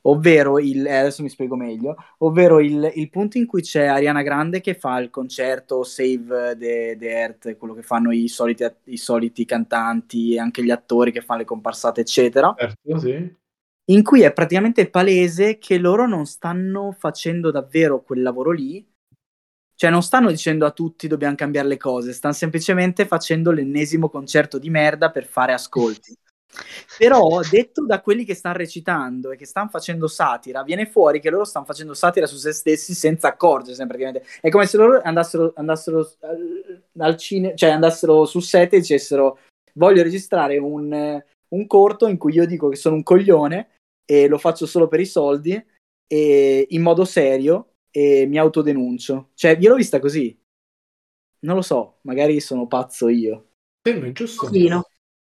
Ovvero 0.02 0.58
il. 0.58 0.84
eh, 0.88 0.96
adesso 0.96 1.22
mi 1.22 1.30
spiego 1.30 1.56
meglio. 1.56 1.96
Ovvero 2.20 2.60
il, 2.60 2.92
il 2.96 3.10
punto 3.12 3.38
in 3.38 3.46
cui 3.46 3.62
c'è 3.62 3.86
Ariana 3.86 4.24
Grande 4.24 4.62
che 4.62 4.74
fa 4.74 4.98
il 4.98 5.12
concerto 5.12 5.84
Save 5.84 6.58
the, 6.58 6.96
the 6.98 7.08
Earth, 7.08 7.56
quello 7.58 7.76
che 7.76 7.84
fanno 7.84 8.12
i 8.12 8.28
soliti, 8.28 8.66
i 8.86 8.98
soliti 8.98 9.46
cantanti 9.46 10.34
e 10.34 10.40
anche 10.40 10.64
gli 10.64 10.72
attori 10.72 11.12
che 11.12 11.22
fanno 11.22 11.42
le 11.42 11.46
comparsate, 11.46 12.02
eccetera 12.02 12.56
Certo, 12.58 12.98
sì. 12.98 13.32
in 13.92 14.02
cui 14.02 14.24
è 14.24 14.34
praticamente 14.34 14.90
palese 14.90 15.60
che 15.60 15.78
loro 15.78 16.08
non 16.08 16.26
stanno 16.26 16.96
facendo 16.98 17.52
davvero 17.52 18.02
quel 18.02 18.24
lavoro 18.24 18.50
lì, 18.50 18.84
cioè 19.78 19.92
non 19.92 20.02
stanno 20.02 20.32
dicendo 20.32 20.66
a 20.66 20.72
tutti 20.72 21.08
dobbiamo 21.08 21.36
cambiare 21.36 21.68
le 21.68 21.78
cose, 21.78 22.12
stanno 22.12 22.34
semplicemente 22.34 23.06
facendo 23.06 23.52
l'ennesimo 23.52 24.10
concerto 24.10 24.58
di 24.58 24.72
merda 24.72 25.12
per 25.12 25.28
fare 25.28 25.54
ascolti. 25.54 26.18
Però 26.98 27.40
detto 27.48 27.86
da 27.86 28.02
quelli 28.02 28.26
che 28.26 28.34
stanno 28.34 28.58
recitando 28.58 29.30
e 29.30 29.38
che 29.38 29.46
stanno 29.46 29.70
facendo 29.70 30.08
satira, 30.08 30.64
viene 30.64 30.88
fuori 30.88 31.20
che 31.20 31.30
loro 31.30 31.46
stanno 31.46 31.66
facendo 31.66 31.94
satira 31.94 32.26
su 32.26 32.38
se 32.38 32.54
stessi 32.54 32.96
senza 32.96 33.28
accorgersene 33.28 33.88
praticamente. 33.88 34.28
È 34.42 34.50
come 34.50 34.66
se 34.66 34.78
loro 34.78 35.00
andassero, 35.04 35.54
andassero 35.56 36.12
al- 36.22 36.82
al 36.98 37.16
cinema, 37.18 37.54
cioè 37.54 37.70
andassero 37.70 38.26
sul 38.26 38.42
set 38.42 38.74
e 38.74 38.80
dicessero 38.80 39.38
voglio 39.74 40.02
registrare 40.02 40.58
un, 40.58 40.92
eh, 40.92 41.26
un 41.50 41.68
corto 41.68 42.08
in 42.08 42.18
cui 42.18 42.34
io 42.34 42.48
dico 42.48 42.70
che 42.70 42.78
sono 42.78 42.96
un 42.96 43.04
coglione 43.04 43.70
e 44.04 44.28
lo 44.28 44.40
faccio 44.40 44.66
solo 44.66 44.88
per 44.88 45.02
i 45.02 45.06
soldi 45.06 45.64
e 46.08 46.66
in 46.68 46.82
modo 46.82 47.06
serio 47.06 47.67
e 47.92 48.26
mi 48.28 48.38
autodenuncio. 48.38 49.32
Cioè, 49.34 49.58
io 49.60 49.70
l'ho 49.70 49.76
vista 49.76 50.00
così. 50.00 50.38
Non 51.40 51.56
lo 51.56 51.62
so, 51.62 52.00
magari 52.02 52.40
sono 52.40 52.68
pazzo 52.68 53.08
io. 53.08 53.50
Sembra 53.82 54.12
giusto. 54.12 54.48
Pochino. 54.48 54.90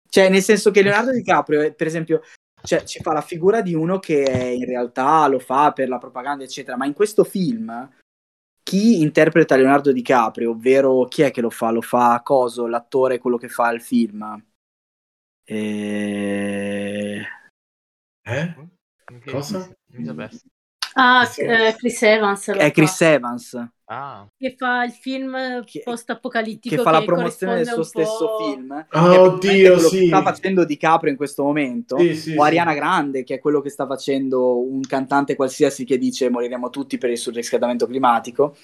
Cioè, 0.07 0.29
nel 0.29 0.41
senso 0.41 0.71
che 0.71 0.81
Leonardo 0.81 1.11
DiCaprio, 1.11 1.61
eh, 1.61 1.73
per 1.73 1.87
esempio, 1.87 2.21
cioè, 2.63 2.83
ci 2.83 3.01
fa 3.01 3.13
la 3.13 3.21
figura 3.21 3.61
di 3.61 3.73
uno 3.73 3.99
che 3.99 4.55
in 4.57 4.65
realtà 4.65 5.27
lo 5.27 5.39
fa 5.39 5.71
per 5.73 5.89
la 5.89 5.97
propaganda, 5.97 6.43
eccetera, 6.43 6.77
ma 6.77 6.85
in 6.85 6.93
questo 6.93 7.23
film 7.23 7.89
chi 8.63 9.01
interpreta 9.01 9.55
Leonardo 9.55 9.91
DiCaprio, 9.91 10.51
ovvero 10.51 11.05
chi 11.05 11.21
è 11.21 11.29
che 11.29 11.41
lo 11.41 11.51
fa? 11.51 11.69
Lo 11.69 11.81
fa 11.81 12.21
Coso, 12.23 12.65
l'attore, 12.65 13.19
quello 13.19 13.37
che 13.37 13.47
fa 13.47 13.69
il 13.71 13.79
film. 13.81 14.43
E... 15.43 17.21
Eh? 18.23 18.55
Ok, 19.05 19.29
Cosa? 19.29 19.71
Perso. 20.15 20.47
Ah, 20.97 21.29
eh, 21.37 21.75
Chris 21.77 22.01
Evans 22.03 22.49
È 22.51 22.71
Chris 22.71 22.97
fa, 22.97 23.11
Evans 23.11 23.69
Ah, 23.87 24.27
che 24.35 24.55
fa 24.57 24.83
il 24.83 24.91
film 24.93 25.63
Che- 25.63 25.81
post-apocalittico 25.83 26.75
che 26.75 26.81
fa 26.81 26.89
la 26.89 27.03
promozione 27.03 27.55
del 27.55 27.67
suo 27.67 27.83
stesso 27.83 28.37
film. 28.39 28.69
Che 28.69 28.81
è 28.81 28.85
praticamente 28.87 29.19
oddio, 29.19 29.73
quello 29.73 29.89
sì. 29.89 29.99
che 29.99 30.05
sta 30.07 30.21
facendo 30.23 30.65
DiCaprio 30.65 31.11
in 31.11 31.17
questo 31.17 31.43
momento. 31.43 31.97
Sì, 31.99 32.15
sì, 32.15 32.35
o 32.35 32.41
Ariana 32.41 32.71
sì. 32.71 32.77
Grande, 32.77 33.23
che 33.23 33.35
è 33.35 33.39
quello 33.39 33.61
che 33.61 33.69
sta 33.69 33.85
facendo 33.85 34.57
un 34.59 34.81
cantante 34.81 35.35
qualsiasi 35.35 35.83
che 35.83 35.99
dice 35.99 36.29
moriremo 36.29 36.69
tutti 36.71 36.97
per 36.97 37.11
il 37.11 37.17
surriscaldamento 37.17 37.85
climatico. 37.85 38.55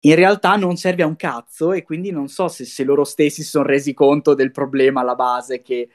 In 0.00 0.14
realtà 0.14 0.56
non 0.56 0.76
serve 0.76 1.02
a 1.02 1.06
un 1.06 1.16
cazzo 1.16 1.72
e 1.72 1.82
quindi 1.84 2.10
non 2.10 2.28
so 2.28 2.48
se, 2.48 2.64
se 2.64 2.82
loro 2.82 3.04
stessi 3.04 3.42
si 3.42 3.48
sono 3.48 3.64
resi 3.64 3.94
conto 3.94 4.34
del 4.34 4.50
problema 4.52 5.02
alla 5.02 5.14
base 5.14 5.60
che 5.60 5.88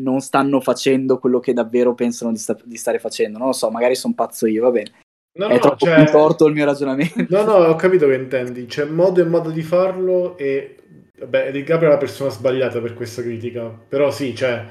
non 0.00 0.20
stanno 0.20 0.60
facendo 0.60 1.18
quello 1.18 1.40
che 1.40 1.52
davvero 1.52 1.94
pensano 1.94 2.32
di, 2.32 2.38
sta- 2.38 2.58
di 2.64 2.76
stare 2.76 2.98
facendo. 2.98 3.38
Non 3.38 3.48
lo 3.48 3.52
so, 3.54 3.70
magari 3.70 3.94
sono 3.94 4.14
pazzo 4.14 4.46
io, 4.46 4.62
va 4.62 4.70
bene. 4.70 4.92
No, 5.32 5.46
è 5.48 5.54
no, 5.54 5.58
troppo 5.60 5.86
cioè- 5.86 5.96
contorto 6.04 6.46
il 6.46 6.54
mio 6.54 6.64
ragionamento. 6.64 7.26
No, 7.28 7.44
no, 7.44 7.52
ho 7.54 7.76
capito 7.76 8.06
che 8.08 8.14
intendi. 8.14 8.66
C'è 8.66 8.84
modo 8.84 9.20
e 9.20 9.24
modo 9.24 9.50
di 9.50 9.62
farlo 9.62 10.36
e... 10.36 10.76
Vabbè, 11.20 11.52
DiCaprio 11.52 11.88
è 11.88 11.92
la 11.92 11.98
persona 11.98 12.30
sbagliata 12.30 12.80
per 12.80 12.94
questa 12.94 13.22
critica. 13.22 13.68
Però 13.68 14.10
sì, 14.10 14.34
cioè, 14.34 14.64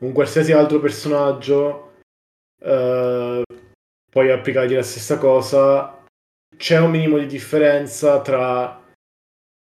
un 0.00 0.12
qualsiasi 0.12 0.52
altro 0.52 0.78
personaggio 0.78 1.94
eh, 2.62 3.42
puoi 4.10 4.30
applicargli 4.30 4.74
la 4.74 4.82
stessa 4.82 5.16
cosa. 5.18 6.04
C'è 6.56 6.78
un 6.78 6.90
minimo 6.90 7.16
di 7.18 7.26
differenza 7.26 8.20
tra 8.20 8.78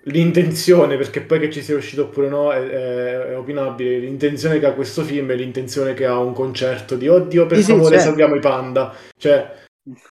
l'intenzione, 0.05 0.97
perché 0.97 1.21
poi 1.21 1.39
che 1.39 1.51
ci 1.51 1.61
sia 1.61 1.75
uscito 1.75 2.03
oppure 2.03 2.27
no 2.29 2.51
è, 2.51 2.57
è- 2.67 3.19
è 3.29 3.37
opinabile, 3.37 3.97
l'intenzione 3.99 4.59
che 4.59 4.65
ha 4.67 4.73
questo 4.73 5.03
film 5.03 5.31
e 5.31 5.35
l'intenzione 5.35 5.93
che 5.93 6.05
ha 6.05 6.19
un 6.19 6.33
concerto 6.33 6.95
di 6.95 7.07
oddio 7.07 7.45
per 7.47 7.57
Sì, 7.57 7.63
sì, 7.63 7.71
favore 7.71 7.89
certo. 7.95 8.05
salviamo 8.05 8.35
i 8.35 8.39
panda. 8.39 8.93
Cioè, 9.17 9.63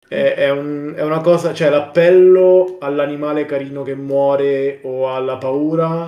è, 0.09 0.35
è 0.37 0.51
un- 0.51 0.95
è 0.97 1.03
una 1.03 1.21
cosa, 1.21 1.53
cioè 1.55 1.71
l'appello 1.71 2.77
all'animale 2.81 3.45
carino 3.45 3.83
che 3.83 3.95
muore 3.95 4.81
o 4.85 5.13
alla 5.15 5.37
paura 5.39 6.07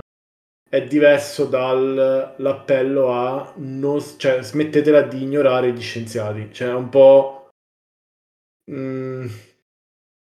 è 0.69 0.83
diverso 0.85 1.47
dall'appello 1.47 3.13
a 3.13 3.53
non, 3.57 4.01
cioè, 4.19 4.43
smettetela 4.43 5.03
di 5.03 5.23
ignorare 5.23 5.73
gli 5.73 5.81
scienziati. 5.81 6.49
Cioè, 6.53 6.69
è 6.69 6.75
un 6.75 6.89
po'. 6.89 7.49
mm, 8.69 9.27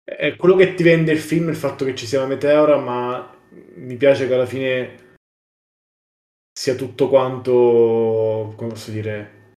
è 0.03 0.35
quello 0.37 0.57
che 0.57 0.73
ti 0.75 0.83
vende 0.83 1.13
il 1.13 1.19
film 1.19 1.51
il 1.51 1.57
fatto 1.57 1.85
che 1.85 1.95
ci 1.95 2.07
sia 2.07 2.21
una 2.21 2.29
meteora, 2.29 2.79
ma 2.79 3.31
mi 3.75 3.97
piace 3.97 4.27
che 4.27 4.33
alla 4.35 4.47
fine 4.47 5.17
sia 6.53 6.75
tutto 6.75 7.09
quanto, 7.09 8.55
come 8.57 8.71
posso 8.71 8.91
dire, 8.91 9.53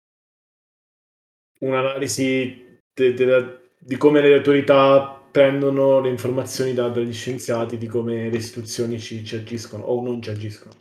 un'analisi 1.61 2.81
de- 2.95 3.15
della- 3.15 3.61
di 3.87 3.97
come 3.97 4.21
le 4.21 4.35
autorità 4.35 5.23
prendono 5.31 6.01
le 6.01 6.09
informazioni 6.09 6.75
da- 6.75 6.89
dagli 6.89 7.13
scienziati, 7.13 7.79
di 7.79 7.87
come 7.87 8.29
le 8.29 8.37
istituzioni 8.37 8.99
ci, 8.99 9.25
ci 9.25 9.37
agiscono 9.37 9.85
o 9.85 10.03
non 10.03 10.21
ci 10.21 10.31
agiscono. 10.31 10.75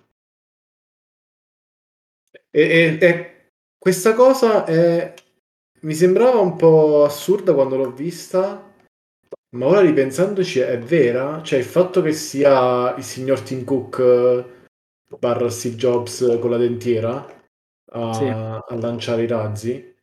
E, 2.50 2.62
e- 2.62 2.98
e 3.00 3.50
questa 3.78 4.14
cosa 4.14 4.66
è 4.66 5.14
mi 5.82 5.94
sembrava 5.94 6.40
un 6.40 6.56
po' 6.56 7.04
assurda 7.04 7.54
quando 7.54 7.76
l'ho 7.76 7.92
vista, 7.92 8.74
ma 9.56 9.66
ora 9.68 9.82
ripensandoci 9.82 10.60
è 10.60 10.80
vera. 10.80 11.44
Cioè, 11.44 11.60
il 11.60 11.66
fatto 11.66 12.02
che 12.02 12.12
sia 12.12 12.96
il 12.96 13.04
signor 13.04 13.42
Tim 13.42 13.64
Cook 13.64 14.00
eh, 14.00 14.46
barra 15.20 15.48
Steve 15.50 15.76
Jobs 15.76 16.38
con 16.42 16.50
la 16.50 16.58
dentiera 16.58 17.24
a, 17.92 18.14
Sì. 18.14 18.24
a 18.26 18.76
lanciare 18.80 19.24
i 19.24 19.28
razzi. 19.28 19.95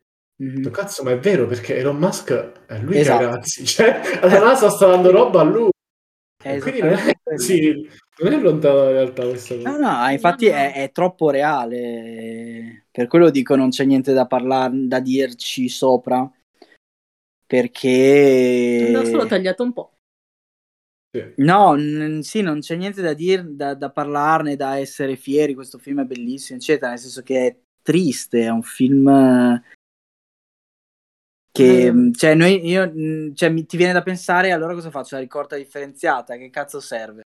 Mhm. 0.42 0.66
Oh, 0.66 0.70
Cazzo, 0.70 1.04
ma 1.04 1.12
è 1.12 1.18
vero 1.20 1.46
perché 1.46 1.76
Elon 1.76 1.96
Musk 1.98 2.32
è 2.66 2.78
lui 2.80 2.98
Esatto. 2.98 3.18
che 3.18 3.24
ha 3.24 3.28
i 3.28 3.32
razzi. 3.32 3.64
Cioè, 3.66 4.00
la 4.22 4.40
NASA 4.40 4.70
sta 4.70 4.88
dando 4.88 5.12
roba 5.12 5.40
a 5.40 5.44
lui. 5.44 5.70
Quindi 6.42 6.80
non 6.80 6.94
è, 6.94 7.38
sì, 7.38 7.88
non 8.18 8.32
è 8.32 8.40
lontana 8.40 8.74
dalla 8.74 8.90
realtà 8.90 9.22
questa 9.22 9.54
cosa. 9.54 9.70
No, 9.70 9.78
no, 9.78 10.08
infatti 10.10 10.46
No, 10.46 10.52
no. 10.52 10.58
È, 10.58 10.72
è 10.74 10.90
troppo 10.90 11.30
reale. 11.30 12.86
Per 12.90 13.06
quello 13.06 13.30
dico 13.30 13.54
non 13.54 13.68
c'è 13.70 13.84
niente 13.84 14.12
da 14.12 14.26
parlare, 14.26 14.72
da 14.88 14.98
dirci 14.98 15.68
sopra. 15.68 16.28
Perché 17.46 18.90
Da 18.92 19.04
solo 19.04 19.26
tagliato 19.26 19.62
un 19.62 19.72
po'. 19.72 19.92
Sì. 21.12 21.34
No, 21.36 21.74
n- 21.76 22.22
sì, 22.22 22.40
non 22.40 22.58
c'è 22.58 22.74
niente 22.74 23.02
da 23.02 23.12
dire, 23.12 23.44
da, 23.54 23.74
da 23.74 23.90
parlarne, 23.90 24.56
da 24.56 24.78
essere 24.78 25.14
fieri. 25.14 25.54
Questo 25.54 25.78
film 25.78 26.00
è 26.00 26.04
bellissimo, 26.04 26.58
eccetera. 26.58 26.88
Nel 26.90 26.98
senso 26.98 27.22
che 27.22 27.46
è 27.46 27.56
triste, 27.82 28.42
è 28.42 28.48
un 28.48 28.62
film 28.62 29.62
che, 31.52 31.92
Mm. 31.92 32.12
cioè, 32.12 32.34
noi, 32.34 32.66
io, 32.66 32.90
mh, 32.90 33.34
cioè, 33.34 33.50
mi- 33.50 33.66
ti 33.66 33.76
viene 33.76 33.92
da 33.92 34.02
pensare, 34.02 34.52
allora 34.52 34.72
cosa 34.74 34.90
faccio? 34.90 35.16
La 35.16 35.20
ricorda 35.20 35.56
differenziata? 35.56 36.36
Che 36.36 36.48
cazzo 36.50 36.80
serve? 36.80 37.22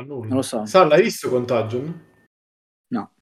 A 0.00 0.02
nulla. 0.02 0.28
Non 0.28 0.36
lo 0.36 0.42
so. 0.42 0.64
Sal, 0.64 0.88
l'hai 0.88 1.02
visto 1.02 1.28
Contagion? 1.28 2.10
No. 2.88 3.12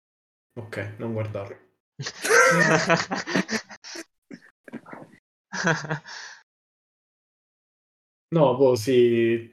Ok, 0.58 0.94
non 0.98 1.12
guardarlo. 1.12 1.56
No, 8.32 8.56
boh, 8.56 8.76
sì. 8.76 9.52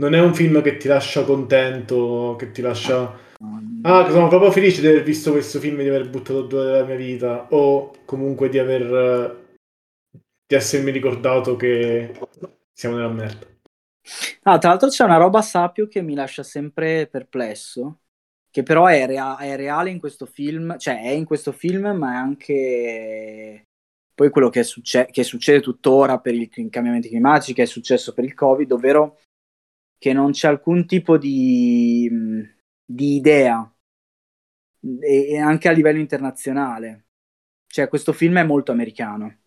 Non 0.00 0.14
è 0.14 0.20
un 0.20 0.34
film 0.34 0.62
che 0.62 0.76
ti 0.78 0.88
lascia 0.88 1.24
contento, 1.24 2.34
che 2.38 2.50
ti 2.50 2.62
lascia... 2.62 3.20
Ah, 3.82 4.10
sono 4.10 4.28
proprio 4.28 4.50
felice 4.50 4.80
di 4.80 4.86
aver 4.86 5.02
visto 5.02 5.32
questo 5.32 5.60
film, 5.60 5.82
di 5.82 5.88
aver 5.88 6.08
buttato 6.08 6.42
due 6.42 6.64
della 6.64 6.84
mia 6.84 6.96
vita, 6.96 7.46
o 7.50 7.92
comunque 8.06 8.48
di 8.48 8.58
aver... 8.58 9.42
di 10.54 10.60
essermi 10.60 10.90
ricordato 10.92 11.56
che 11.56 12.12
siamo 12.72 12.96
nella 12.96 13.12
merda. 13.12 13.46
Ah, 14.42 14.58
tra 14.58 14.70
l'altro 14.70 14.88
c'è 14.88 15.04
una 15.04 15.16
roba 15.16 15.42
Sapio 15.42 15.88
che 15.88 16.00
mi 16.00 16.14
lascia 16.14 16.42
sempre 16.42 17.08
perplesso, 17.08 18.02
che 18.50 18.62
però 18.62 18.86
è, 18.86 19.06
rea- 19.06 19.36
è 19.38 19.56
reale 19.56 19.90
in 19.90 19.98
questo 19.98 20.26
film, 20.26 20.78
cioè 20.78 21.02
è 21.02 21.10
in 21.10 21.24
questo 21.24 21.52
film, 21.52 21.88
ma 21.96 22.12
è 22.12 22.16
anche 22.16 23.64
poi 24.14 24.30
quello 24.30 24.48
che, 24.48 24.62
succe- 24.62 25.06
che 25.10 25.24
succede 25.24 25.60
tuttora 25.60 26.20
per 26.20 26.34
i 26.34 26.48
cambiamenti 26.48 27.08
climatici, 27.08 27.52
che 27.52 27.62
è 27.62 27.66
successo 27.66 28.12
per 28.12 28.24
il 28.24 28.34
Covid, 28.34 28.70
ovvero 28.72 29.18
che 29.98 30.12
non 30.12 30.30
c'è 30.30 30.48
alcun 30.48 30.86
tipo 30.86 31.18
di, 31.18 32.08
di 32.84 33.16
idea, 33.16 33.68
e 35.00 35.38
anche 35.38 35.68
a 35.68 35.72
livello 35.72 35.98
internazionale. 35.98 37.06
Cioè, 37.66 37.88
questo 37.88 38.12
film 38.12 38.38
è 38.38 38.44
molto 38.44 38.70
americano 38.70 39.43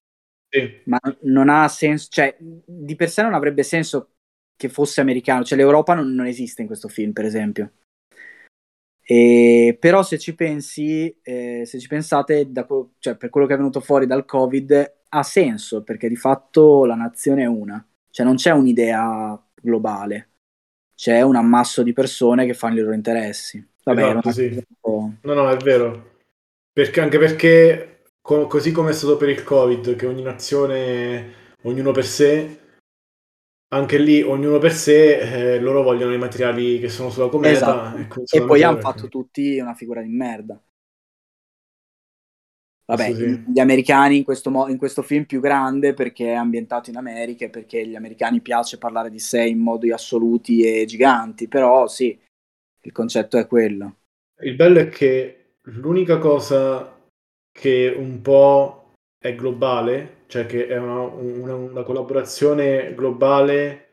Sì. 0.50 0.82
ma 0.86 1.00
non 1.24 1.50
ha 1.50 1.68
senso, 1.68 2.08
cioè 2.10 2.36
di 2.40 2.96
per 2.96 3.10
sé 3.10 3.22
non 3.22 3.34
avrebbe 3.34 3.64
senso 3.64 4.12
che 4.56 4.70
fosse 4.70 5.02
americano, 5.02 5.44
cioè 5.44 5.58
l'Europa 5.58 5.94
non, 5.94 6.14
non 6.14 6.26
esiste 6.26 6.62
in 6.62 6.68
questo 6.68 6.88
film, 6.88 7.12
per 7.12 7.26
esempio. 7.26 7.72
E, 9.10 9.78
però 9.80 10.04
se 10.04 10.18
ci 10.18 10.36
pensi, 10.36 11.18
eh, 11.22 11.64
se 11.66 11.80
ci 11.80 11.88
pensate, 11.88 12.52
da 12.52 12.66
que- 12.66 12.90
cioè, 13.00 13.16
per 13.16 13.30
quello 13.30 13.48
che 13.48 13.54
è 13.54 13.58
venuto 13.58 13.80
fuori 13.80 14.06
dal 14.06 14.26
Covid, 14.26 14.96
ha 15.10 15.24
senso, 15.24 15.84
perché 15.84 16.10
di 16.10 16.18
fatto 16.18 16.84
la 16.86 16.96
nazione 16.96 17.44
è 17.44 17.46
una, 17.46 17.86
cioè 18.10 18.26
non 18.26 18.36
c'è 18.36 18.52
un'idea 18.52 19.42
globale, 19.62 20.30
c'è 20.94 21.22
un 21.22 21.36
ammasso 21.38 21.84
di 21.84 21.94
persone 21.94 22.46
che 22.46 22.54
fanno 22.54 22.80
i 22.80 22.82
loro 22.82 22.94
interessi. 22.94 23.66
Vabbè, 23.84 24.10
Esatto, 24.10 24.32
sì. 24.32 24.66
No, 24.82 25.34
no, 25.34 25.50
è 25.50 25.56
vero. 25.58 26.16
Perché, 26.74 27.00
anche 27.00 27.18
perché, 27.18 27.97
co- 28.28 28.48
così 28.48 28.74
come 28.74 28.90
è 28.90 28.94
stato 28.94 29.16
per 29.16 29.30
il 29.30 29.42
Covid, 29.42 29.96
che 29.96 30.06
ogni 30.06 30.22
nazione, 30.22 31.56
ognuno 31.64 31.94
per 31.94 32.06
sé, 32.06 32.60
anche 33.70 33.98
lì, 33.98 34.22
ognuno 34.22 34.58
per 34.58 34.74
sé, 34.74 35.54
eh, 35.56 35.60
loro 35.62 35.82
vogliono 35.82 36.14
i 36.14 36.18
materiali 36.18 36.78
che 36.78 36.90
sono 36.90 37.10
sulla 37.10 37.30
cometa. 37.30 37.96
Esatto. 37.98 38.26
e, 38.26 38.38
E 38.40 38.46
poi 38.46 38.64
hanno 38.64 38.76
perché- 38.76 38.92
fatto 38.92 39.08
tutti 39.08 39.58
una 39.60 39.74
figura 39.74 40.02
di 40.02 40.10
merda. 40.10 40.62
Vabbè, 42.86 43.14
sì. 43.14 43.44
gli 43.48 43.60
americani 43.60 44.18
in 44.18 44.24
questo, 44.26 44.50
mo- 44.50 44.68
in 44.68 44.78
questo 44.78 45.02
film 45.02 45.24
più 45.26 45.40
grande 45.40 45.94
perché 45.94 46.28
è 46.32 46.36
ambientato 46.36 46.90
in 46.90 46.98
America 46.98 47.46
e 47.46 47.50
perché 47.50 47.80
agli 47.82 47.96
americani 47.96 48.42
piace 48.42 48.78
parlare 48.78 49.10
di 49.10 49.20
sé 49.20 49.42
in 49.44 49.60
modi 49.60 49.92
assoluti 49.92 50.64
e 50.64 50.86
giganti, 50.86 51.48
però 51.48 51.88
sì, 51.88 52.18
il 52.82 52.92
concetto 52.92 53.38
è 53.38 53.48
quello. 53.48 53.96
Il 54.42 54.56
bello 54.56 54.80
è 54.80 54.90
che 54.90 55.56
l'unica 55.64 56.18
cosa 56.18 56.97
che 57.60 57.92
un 57.98 58.22
po' 58.22 58.92
è 59.20 59.34
globale, 59.34 60.26
cioè 60.28 60.46
che 60.46 60.68
è 60.68 60.78
una, 60.78 61.02
una- 61.02 61.56
una 61.56 61.84
collaborazione 61.84 62.94
globale 62.94 63.86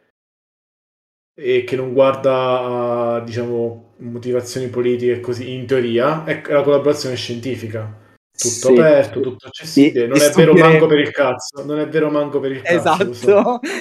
e 1.35 1.65
che 1.65 1.75
non 1.77 1.95
guarda 1.95 3.15
a, 3.17 3.21
diciamo, 3.21 3.95
motivazioni 3.99 4.69
politiche 4.69 5.21
così, 5.21 5.53
in 5.53 5.67
teoria, 5.67 6.25
è 6.25 6.43
la 6.49 6.63
collaborazione 6.63 7.17
scientifica. 7.17 8.03
Tutto 8.37 8.69
Sì. 8.69 8.73
aperto, 8.73 9.21
tutto 9.21 9.47
accessibile. 9.47 10.07
Non 10.09 10.21
è 10.21 10.31
vero 10.31 10.53
manco 10.53 10.87
per 10.87 10.99
il 10.99 11.11
cazzo. 11.11 11.65
Non 11.65 11.79
è 11.79 11.89
vero 11.89 12.11
manco 12.11 12.41
per 12.41 12.51
il 12.53 12.63
cazzo. 12.63 13.11
Esatto. 13.11 13.61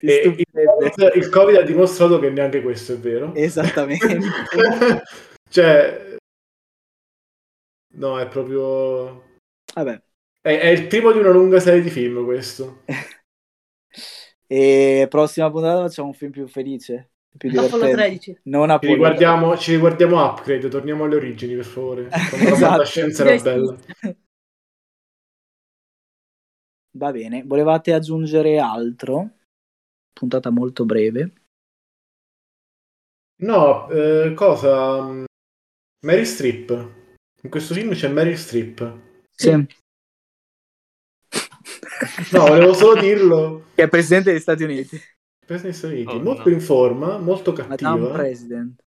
E. 0.00 0.46
COVID, 0.52 1.10
il 1.16 1.28
Covid 1.28 1.56
ha 1.56 1.62
dimostrato 1.62 2.20
che 2.20 2.30
neanche 2.30 2.62
questo 2.62 2.92
è 2.92 2.98
vero. 2.98 3.34
Esattamente. 3.34 4.20
cioè, 5.50 6.07
no, 7.98 8.18
è 8.18 8.26
proprio. 8.28 9.36
Vabbè. 9.74 10.02
È, 10.40 10.58
è 10.58 10.66
il 10.68 10.86
primo 10.86 11.12
di 11.12 11.18
una 11.18 11.30
lunga 11.30 11.60
serie 11.60 11.82
di 11.82 11.90
film, 11.90 12.24
questo. 12.24 12.82
E 14.50 15.06
prossima 15.10 15.50
puntata 15.50 15.82
facciamo 15.82 16.08
un 16.08 16.14
film 16.14 16.30
più 16.30 16.48
felice, 16.48 17.10
più 17.36 17.50
Apollo 17.50 17.84
divertente. 17.84 17.94
13. 17.96 18.40
Non 18.44 18.68
Ci 18.68 18.72
Apollo 18.72 18.92
riguardiamo, 18.92 19.56
ci 19.58 19.72
riguardiamo 19.72 20.24
Upgrade, 20.24 20.68
torniamo 20.68 21.04
alle 21.04 21.16
origini, 21.16 21.54
per 21.54 21.64
favore. 21.66 22.08
Quando 22.08 22.48
la 22.48 22.52
Esatto. 22.54 22.56
fantascienza 22.56 23.24
era 23.26 23.42
bella. 23.42 23.78
Va 26.96 27.12
bene, 27.12 27.42
volevate 27.44 27.92
aggiungere 27.92 28.58
altro? 28.58 29.36
Puntata 30.14 30.48
molto 30.48 30.86
breve. 30.86 31.32
No, 33.42 33.88
eh, 33.90 34.32
cosa? 34.32 35.02
Mary 36.06 36.24
Streep. 36.24 36.97
In 37.42 37.50
questo 37.50 37.74
film 37.74 37.92
c'è 37.94 38.08
Mary 38.08 38.36
Streep. 38.36 38.98
Sì. 39.30 39.50
No, 42.32 42.46
volevo 42.46 42.72
solo 42.74 43.00
dirlo. 43.00 43.70
Che 43.74 43.82
è 43.82 43.88
presidente 43.88 44.30
degli 44.30 44.40
Stati 44.40 44.62
Uniti. 44.62 44.96
Presidente 45.44 45.62
degli 45.62 45.76
Stati 45.76 45.94
Uniti, 45.94 46.16
Oh, 46.16 46.20
molto 46.20 46.48
no. 46.48 46.54
in 46.54 46.60
forma, 46.60 47.18
molto 47.18 47.52
Madame 47.66 47.68
cattiva, 47.76 48.10
President. 48.12 48.84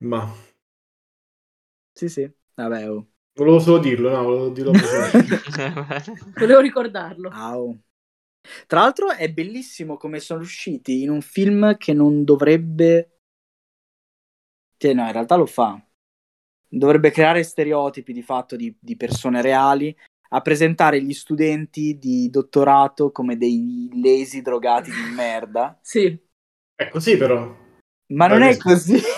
ma 0.00 0.32
Sì, 1.92 2.08
sì. 2.08 2.30
Vabbè, 2.54 2.90
oh. 2.90 3.08
volevo 3.34 3.58
solo 3.60 3.78
dirlo, 3.78 4.10
no, 4.10 4.22
volevo 4.22 4.48
dirlo. 4.50 4.72
Volevo 6.38 6.60
ricordarlo. 6.60 7.28
Au. 7.30 7.78
Tra 8.66 8.80
l'altro 8.80 9.10
è 9.10 9.30
bellissimo 9.32 9.96
come 9.96 10.20
sono 10.20 10.40
riusciti 10.40 11.02
in 11.02 11.10
un 11.10 11.20
film 11.20 11.76
che 11.76 11.92
non 11.92 12.24
dovrebbe... 12.24 13.20
Cioè, 14.76 14.94
no, 14.94 15.04
in 15.06 15.12
realtà 15.12 15.36
lo 15.36 15.46
fa. 15.46 15.80
Dovrebbe 16.68 17.10
creare 17.10 17.42
stereotipi 17.42 18.12
di 18.12 18.22
fatto 18.22 18.56
di, 18.56 18.74
di 18.78 18.96
persone 18.96 19.40
reali 19.40 19.96
a 20.30 20.40
presentare 20.42 21.00
gli 21.02 21.14
studenti 21.14 21.96
di 21.98 22.28
dottorato 22.28 23.10
come 23.10 23.38
dei 23.38 23.88
lazy 24.02 24.42
drogati 24.42 24.90
di 24.90 25.14
merda. 25.14 25.78
Sì. 25.82 26.18
È 26.74 26.88
così 26.88 27.16
però. 27.16 27.56
Ma 28.12 28.26
non 28.26 28.42
è 28.42 28.56
così. 28.56 29.00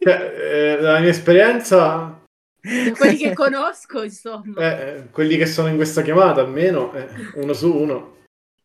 Cioè, 0.00 0.76
eh, 0.76 0.80
dalla 0.80 1.00
mia 1.00 1.10
esperienza, 1.10 2.22
Da 2.60 2.92
quelli 2.92 3.16
che 3.16 3.34
conosco, 3.34 4.02
insomma. 4.04 4.60
eh, 4.60 4.88
eh, 4.88 5.10
quelli 5.10 5.36
che 5.36 5.44
sono 5.44 5.68
in 5.68 5.76
questa 5.76 6.02
chiamata 6.02 6.40
almeno, 6.40 6.92
eh, 6.94 7.08
uno 7.34 7.52
su 7.52 7.74
uno. 7.74 8.16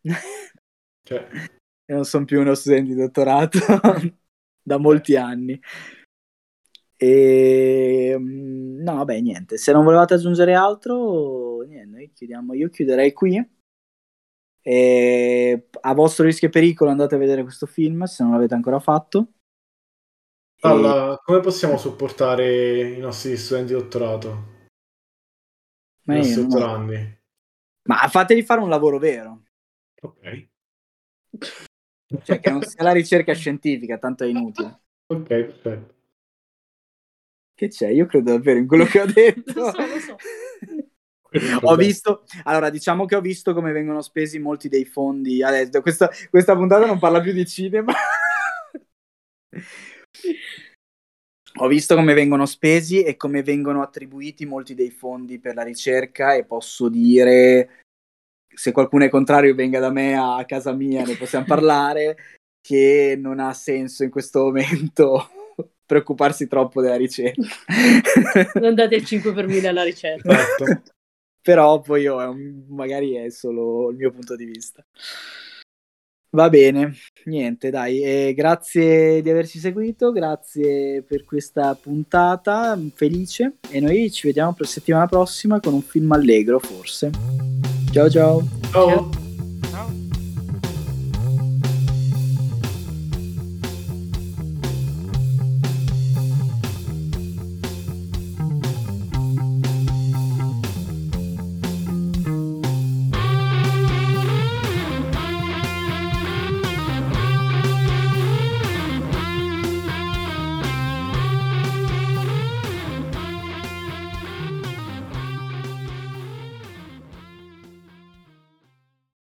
Cioè, 1.06 1.28
Io 1.86 1.94
non 1.94 2.04
sono 2.04 2.24
più 2.24 2.40
uno 2.40 2.54
studente 2.54 2.94
di 2.94 3.00
dottorato 3.00 3.58
da 4.62 4.78
molti 4.78 5.16
anni. 5.16 5.60
E 7.06 8.16
mm, 8.18 8.80
no, 8.82 8.94
vabbè, 8.96 9.20
niente. 9.20 9.58
Se 9.58 9.72
non 9.72 9.84
volevate 9.84 10.14
aggiungere 10.14 10.54
altro, 10.54 11.60
niente, 11.62 11.90
noi 11.96 12.12
chiudiamo. 12.12 12.54
Io 12.54 12.70
chiuderei 12.70 13.12
qui. 13.12 13.46
E 14.66 15.68
a 15.82 15.92
vostro 15.92 16.24
rischio 16.24 16.48
e 16.48 16.50
pericolo 16.50 16.90
andate 16.90 17.16
a 17.16 17.18
vedere 17.18 17.42
questo 17.42 17.66
film 17.66 18.04
se 18.04 18.22
non 18.22 18.32
l'avete 18.32 18.54
ancora 18.54 18.80
fatto. 18.80 19.32
E- 20.56 20.66
alla- 20.68 21.20
come 21.22 21.40
possiamo 21.40 21.76
supportare 21.76 22.94
i 22.94 22.98
nostri 22.98 23.36
studenti 23.36 23.74
di 23.74 23.78
dottorato? 23.80 24.52
Ma, 26.04 26.14
i 26.14 26.18
nostri 26.18 26.40
non- 26.40 26.48
dottorandi. 26.48 27.18
ma 27.88 27.96
fateli 28.08 28.42
fare 28.42 28.60
un 28.62 28.68
lavoro 28.70 28.98
vero, 28.98 29.42
Ok. 30.02 30.48
cioè 32.22 32.40
che 32.40 32.50
non 32.50 32.62
sia 32.62 32.82
la 32.82 32.92
ricerca 32.92 33.34
scientifica, 33.34 33.98
tanto 33.98 34.24
è 34.24 34.28
inutile. 34.28 34.78
Ok, 35.06 35.26
perfetto. 35.26 35.93
Che 37.54 37.68
c'è? 37.68 37.88
Io 37.88 38.06
credo 38.06 38.32
davvero 38.32 38.58
in 38.58 38.66
quello 38.66 38.84
che 38.84 39.00
ho 39.00 39.06
detto. 39.06 39.52
Lo 39.60 39.70
so, 39.70 39.86
lo 39.86 39.98
so. 40.00 40.16
ho 41.62 41.76
visto, 41.76 42.24
allora 42.44 42.70
diciamo 42.70 43.06
che 43.06 43.16
ho 43.16 43.20
visto 43.20 43.54
come 43.54 43.72
vengono 43.72 44.02
spesi 44.02 44.38
molti 44.38 44.68
dei 44.68 44.84
fondi. 44.84 45.42
Adesso, 45.42 45.80
questa, 45.80 46.10
questa 46.30 46.56
puntata 46.56 46.86
non 46.86 46.98
parla 46.98 47.20
più 47.20 47.32
di 47.32 47.46
cinema. 47.46 47.92
ho 51.56 51.66
visto 51.68 51.94
come 51.94 52.14
vengono 52.14 52.46
spesi 52.46 53.02
e 53.02 53.16
come 53.16 53.42
vengono 53.42 53.82
attribuiti 53.82 54.44
molti 54.46 54.74
dei 54.74 54.90
fondi 54.90 55.38
per 55.38 55.54
la 55.54 55.62
ricerca 55.62 56.34
e 56.34 56.44
posso 56.44 56.88
dire, 56.88 57.84
se 58.52 58.72
qualcuno 58.72 59.04
è 59.04 59.08
contrario 59.08 59.54
venga 59.54 59.78
da 59.78 59.90
me 59.90 60.16
a 60.16 60.44
casa 60.46 60.72
mia, 60.72 61.04
ne 61.04 61.16
possiamo 61.16 61.44
parlare, 61.44 62.16
che 62.60 63.16
non 63.16 63.38
ha 63.38 63.52
senso 63.52 64.02
in 64.02 64.10
questo 64.10 64.40
momento 64.40 65.43
preoccuparsi 65.86 66.46
troppo 66.48 66.80
della 66.80 66.96
ricerca. 66.96 67.42
Non 68.60 68.74
date 68.74 68.96
il 68.96 69.04
5 69.04 69.32
per 69.32 69.46
1000 69.46 69.68
alla 69.68 69.84
ricerca. 69.84 70.32
Esatto. 70.32 70.82
però 71.42 71.80
poi 71.80 72.04
è 72.04 72.10
un- 72.10 72.64
magari 72.68 73.14
è 73.14 73.28
solo 73.30 73.90
il 73.90 73.96
mio 73.96 74.10
punto 74.10 74.34
di 74.36 74.44
vista. 74.46 74.84
Va 76.30 76.48
bene, 76.48 76.94
niente, 77.26 77.70
dai, 77.70 78.02
eh, 78.02 78.34
grazie 78.34 79.22
di 79.22 79.30
averci 79.30 79.60
seguito, 79.60 80.10
grazie 80.10 81.02
per 81.02 81.22
questa 81.22 81.76
puntata, 81.80 82.76
felice 82.92 83.58
e 83.70 83.78
noi 83.78 84.10
ci 84.10 84.26
vediamo 84.26 84.52
per 84.52 84.66
settimana 84.66 85.06
prossima 85.06 85.60
con 85.60 85.74
un 85.74 85.82
film 85.82 86.10
allegro 86.10 86.58
forse. 86.58 87.10
Ciao 87.92 88.10
ciao. 88.10 88.42
Ciao. 88.72 89.23